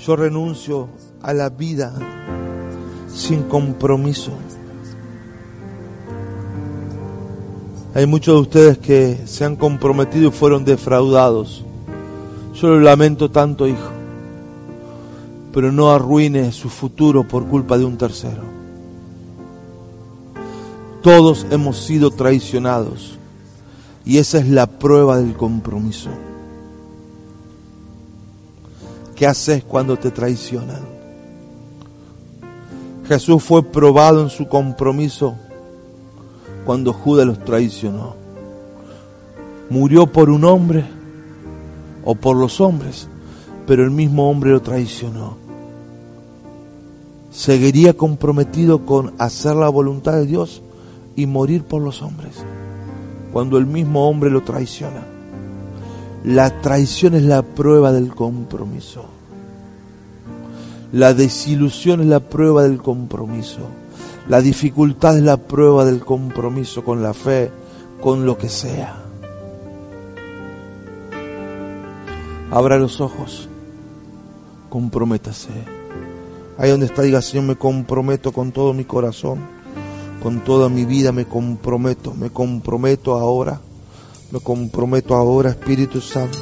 yo 0.04 0.16
renuncio 0.16 0.90
a 1.22 1.34
la 1.34 1.50
vida 1.50 1.94
sin 3.14 3.44
compromiso. 3.44 4.32
Hay 7.94 8.06
muchos 8.06 8.36
de 8.36 8.42
ustedes 8.42 8.78
que 8.78 9.20
se 9.26 9.44
han 9.46 9.56
comprometido 9.56 10.30
y 10.30 10.32
fueron 10.32 10.66
defraudados. 10.66 11.64
Yo 12.54 12.68
lo 12.70 12.80
lamento 12.80 13.30
tanto, 13.32 13.68
hijo. 13.68 13.97
Pero 15.58 15.72
no 15.72 15.90
arruine 15.90 16.52
su 16.52 16.70
futuro 16.70 17.28
por 17.28 17.48
culpa 17.48 17.80
de 17.80 17.84
un 17.84 17.98
tercero. 17.98 18.44
Todos 21.02 21.48
hemos 21.50 21.84
sido 21.84 22.12
traicionados. 22.12 23.18
Y 24.06 24.20
esa 24.20 24.38
es 24.38 24.48
la 24.50 24.68
prueba 24.68 25.18
del 25.18 25.34
compromiso. 25.34 26.12
¿Qué 29.16 29.26
haces 29.26 29.64
cuando 29.64 29.98
te 29.98 30.12
traicionan? 30.12 30.84
Jesús 33.08 33.42
fue 33.42 33.64
probado 33.64 34.22
en 34.22 34.30
su 34.30 34.48
compromiso 34.48 35.38
cuando 36.68 36.94
Judas 36.94 37.26
los 37.26 37.44
traicionó. 37.44 38.16
Murió 39.72 40.06
por 40.06 40.30
un 40.30 40.44
hombre 40.44 40.86
o 42.06 42.14
por 42.14 42.38
los 42.38 42.62
hombres, 42.62 43.08
pero 43.66 43.84
el 43.84 43.90
mismo 43.90 44.30
hombre 44.30 44.52
lo 44.52 44.62
traicionó. 44.62 45.47
Seguiría 47.38 47.94
comprometido 47.94 48.84
con 48.84 49.14
hacer 49.20 49.56
la 49.56 49.70
voluntad 49.70 50.14
de 50.14 50.26
Dios 50.26 50.64
y 51.16 51.28
morir 51.28 51.64
por 51.66 51.84
los 51.84 52.02
hombres, 52.02 52.34
cuando 53.32 53.60
el 53.60 53.68
mismo 53.68 54.10
hombre 54.10 54.32
lo 54.32 54.42
traiciona. 54.42 55.06
La 56.24 56.62
traición 56.62 57.14
es 57.14 57.22
la 57.22 57.44
prueba 57.44 57.92
del 57.92 58.16
compromiso. 58.16 59.06
La 60.92 61.14
desilusión 61.14 62.02
es 62.02 62.08
la 62.08 62.22
prueba 62.22 62.64
del 62.64 62.82
compromiso. 62.82 63.60
La 64.28 64.42
dificultad 64.42 65.16
es 65.16 65.24
la 65.24 65.38
prueba 65.38 65.86
del 65.86 66.00
compromiso 66.00 66.84
con 66.84 67.04
la 67.04 67.14
fe, 67.14 67.52
con 68.02 68.26
lo 68.26 68.36
que 68.36 68.50
sea. 68.50 69.04
Abra 72.50 72.80
los 72.80 73.00
ojos, 73.00 73.48
comprométase. 74.72 75.77
Ahí 76.58 76.72
donde 76.72 76.88
está, 76.88 77.04
diga, 77.04 77.22
Señor, 77.22 77.46
me 77.46 77.56
comprometo 77.56 78.32
con 78.32 78.52
todo 78.52 78.74
mi 78.74 78.84
corazón, 78.84 79.40
con 80.24 80.44
toda 80.44 80.70
mi 80.70 80.86
vida, 80.86 81.12
me 81.12 81.26
comprometo, 81.26 82.14
me 82.16 82.32
comprometo 82.32 83.16
ahora, 83.16 83.62
me 84.32 84.40
comprometo 84.40 85.16
ahora, 85.16 85.52
Espíritu 85.52 86.02
Santo. 86.02 86.40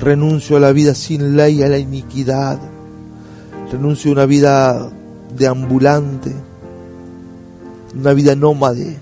Renuncio 0.00 0.56
a 0.56 0.60
la 0.60 0.72
vida 0.72 0.94
sin 0.94 1.36
ley, 1.36 1.62
a 1.62 1.68
la 1.68 1.78
iniquidad. 1.78 2.58
Renuncio 3.70 4.10
a 4.10 4.14
una 4.14 4.26
vida 4.26 4.90
de 5.36 5.46
ambulante, 5.46 6.34
una 7.94 8.12
vida 8.12 8.34
nómade. 8.34 8.98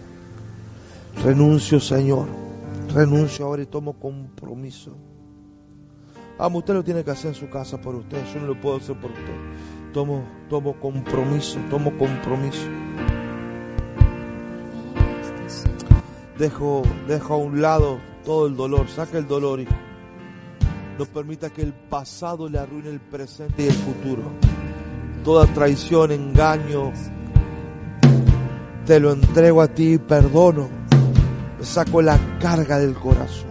Renuncio, 1.24 1.80
Señor. 1.80 2.26
Renuncio 2.94 3.46
ahora 3.46 3.62
y 3.62 3.66
tomo 3.66 3.94
compromiso. 3.94 5.09
Amo, 6.40 6.60
usted 6.60 6.72
lo 6.72 6.82
tiene 6.82 7.04
que 7.04 7.10
hacer 7.10 7.28
en 7.28 7.34
su 7.34 7.50
casa 7.50 7.78
por 7.78 7.94
usted. 7.94 8.24
Yo 8.32 8.40
no 8.40 8.46
lo 8.46 8.58
puedo 8.58 8.78
hacer 8.78 8.96
por 8.98 9.10
usted. 9.10 9.92
Tomo, 9.92 10.24
tomo 10.48 10.72
compromiso, 10.80 11.58
tomo 11.68 11.92
compromiso. 11.98 12.66
Dejo, 16.38 16.82
dejo 17.06 17.34
a 17.34 17.36
un 17.36 17.60
lado 17.60 18.00
todo 18.24 18.46
el 18.46 18.56
dolor. 18.56 18.88
Saca 18.88 19.18
el 19.18 19.28
dolor, 19.28 19.60
hijo. 19.60 19.74
No 20.98 21.04
permita 21.04 21.50
que 21.50 21.60
el 21.60 21.74
pasado 21.74 22.48
le 22.48 22.58
arruine 22.58 22.88
el 22.88 23.00
presente 23.00 23.64
y 23.64 23.66
el 23.66 23.74
futuro. 23.74 24.22
Toda 25.22 25.46
traición, 25.46 26.10
engaño, 26.10 26.90
te 28.86 28.98
lo 28.98 29.12
entrego 29.12 29.60
a 29.60 29.68
ti 29.68 29.92
y 29.92 29.98
perdono. 29.98 30.70
Saco 31.60 32.00
la 32.00 32.18
carga 32.40 32.78
del 32.78 32.94
corazón. 32.94 33.49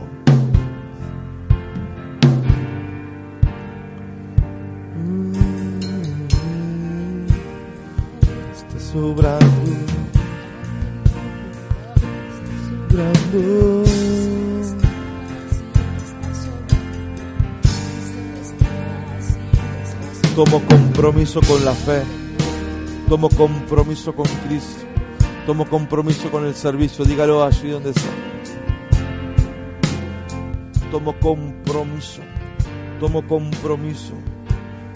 Sobrando, 8.92 9.46
sobrando. 12.90 13.84
Tomo 20.36 20.62
compromiso 20.62 21.42
con 21.42 21.66
la 21.66 21.74
fe. 21.74 22.04
Tomo 23.08 23.30
compromiso 23.30 24.14
con 24.14 24.26
Cristo. 24.48 24.86
Tomo 25.46 25.66
compromiso 25.68 26.32
con 26.32 26.46
el 26.46 26.56
servicio. 26.56 27.04
Dígalo 27.06 27.44
allí 27.44 27.70
donde 27.70 27.92
está. 27.92 28.10
Tomo 30.92 31.14
compromiso. 31.20 32.22
Tomo 33.00 33.28
compromiso. 33.28 34.14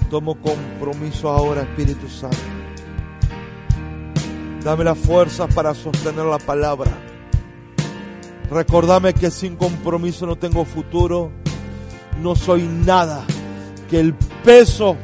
Tomo 0.10 0.36
compromiso 0.36 1.30
ahora, 1.30 1.62
Espíritu 1.64 2.08
Santo. 2.08 2.53
Dame 4.64 4.86
las 4.86 4.98
fuerzas 4.98 5.54
para 5.54 5.74
sostener 5.74 6.26
la 6.26 6.38
palabra. 6.38 6.92
Recordame 8.50 9.14
que 9.14 9.30
sin 9.30 9.58
compromiso 9.58 10.26
no 10.26 10.38
tengo 10.38 10.64
futuro. 10.64 11.32
No 12.22 12.36
soy 12.36 12.64
nada. 12.64 13.26
Que 13.90 14.00
el 14.00 14.14
peso 14.44 14.96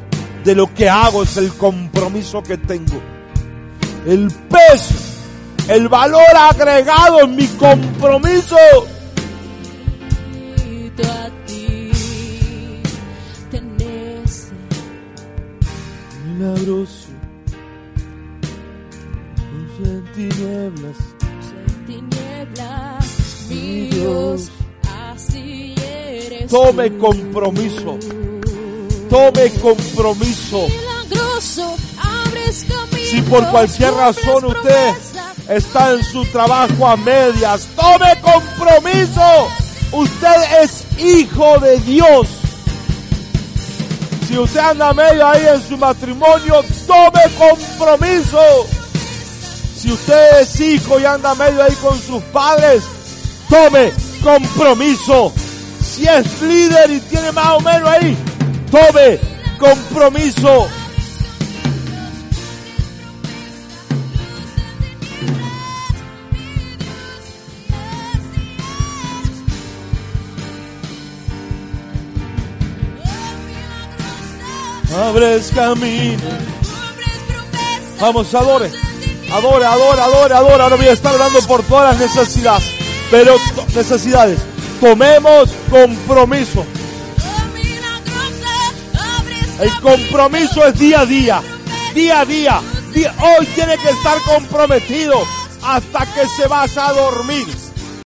de 0.44 0.54
lo 0.54 0.72
que 0.72 0.88
hago 0.88 1.22
es 1.24 1.36
el 1.36 1.52
compromiso 1.52 2.42
que 2.42 2.56
tengo. 2.56 3.00
El 4.06 4.32
peso, 4.48 4.94
el 5.68 5.88
valor 5.88 6.22
agregado 6.34 7.20
en 7.20 7.36
mi 7.36 7.46
compromiso. 7.46 8.56
Tinieblas. 20.74 20.96
en 21.52 21.86
tinieblas, 21.86 23.06
mi 23.48 23.86
Dios, 23.86 24.50
así 25.12 25.74
eres. 25.78 26.50
Tome 26.50 26.96
compromiso. 26.98 27.98
Tome 29.08 29.50
compromiso. 29.60 30.66
Si 33.10 33.22
por 33.22 33.48
cualquier 33.50 33.92
razón 33.94 34.44
usted 34.44 34.94
está 35.48 35.92
en 35.92 36.04
su 36.04 36.24
trabajo 36.26 36.86
a 36.86 36.96
medias, 36.96 37.66
tome 37.74 38.20
compromiso. 38.20 39.48
Usted 39.92 40.62
es 40.62 40.84
hijo 41.00 41.58
de 41.58 41.78
Dios. 41.80 42.28
Si 44.28 44.38
usted 44.38 44.60
anda 44.60 44.92
medio 44.92 45.26
ahí 45.26 45.44
en 45.44 45.60
su 45.60 45.76
matrimonio, 45.76 46.62
tome 46.86 47.22
compromiso. 47.36 48.66
Si 49.80 49.90
usted 49.90 50.40
es 50.40 50.60
hijo 50.60 51.00
y 51.00 51.06
anda 51.06 51.34
medio 51.34 51.62
ahí 51.62 51.72
con 51.76 51.98
sus 51.98 52.22
padres, 52.24 52.82
tome 53.48 53.90
compromiso. 54.22 55.32
Si 55.80 56.06
es 56.06 56.42
líder 56.42 56.90
y 56.90 57.00
tiene 57.00 57.32
más 57.32 57.52
o 57.52 57.60
menos 57.60 57.88
ahí, 57.88 58.14
tome 58.70 59.18
compromiso. 59.58 60.68
Abres 74.94 75.50
camino. 75.54 76.22
Vamos, 77.98 78.34
adore. 78.34 78.89
Adore, 79.32 79.64
adore, 79.64 80.00
adore, 80.00 80.34
adore. 80.34 80.62
Ahora 80.62 80.76
voy 80.76 80.86
a 80.88 80.92
estar 80.92 81.14
orando 81.14 81.40
por 81.46 81.62
todas 81.62 81.92
las 81.98 82.00
necesidades. 82.16 82.64
Pero 83.10 83.36
necesidades. 83.74 84.38
Tomemos 84.80 85.50
compromiso. 85.70 86.64
El 89.60 89.70
compromiso 89.80 90.66
es 90.66 90.78
día 90.78 91.00
a 91.00 91.06
día. 91.06 91.42
Día 91.94 92.20
a. 92.20 92.24
Día- 92.24 93.14
Hoy 93.38 93.46
tiene 93.54 93.76
que 93.78 93.90
estar 93.90 94.18
comprometido 94.22 95.14
hasta 95.62 96.06
que 96.06 96.26
se 96.36 96.46
vas 96.48 96.76
a 96.78 96.92
dormir. 96.92 97.46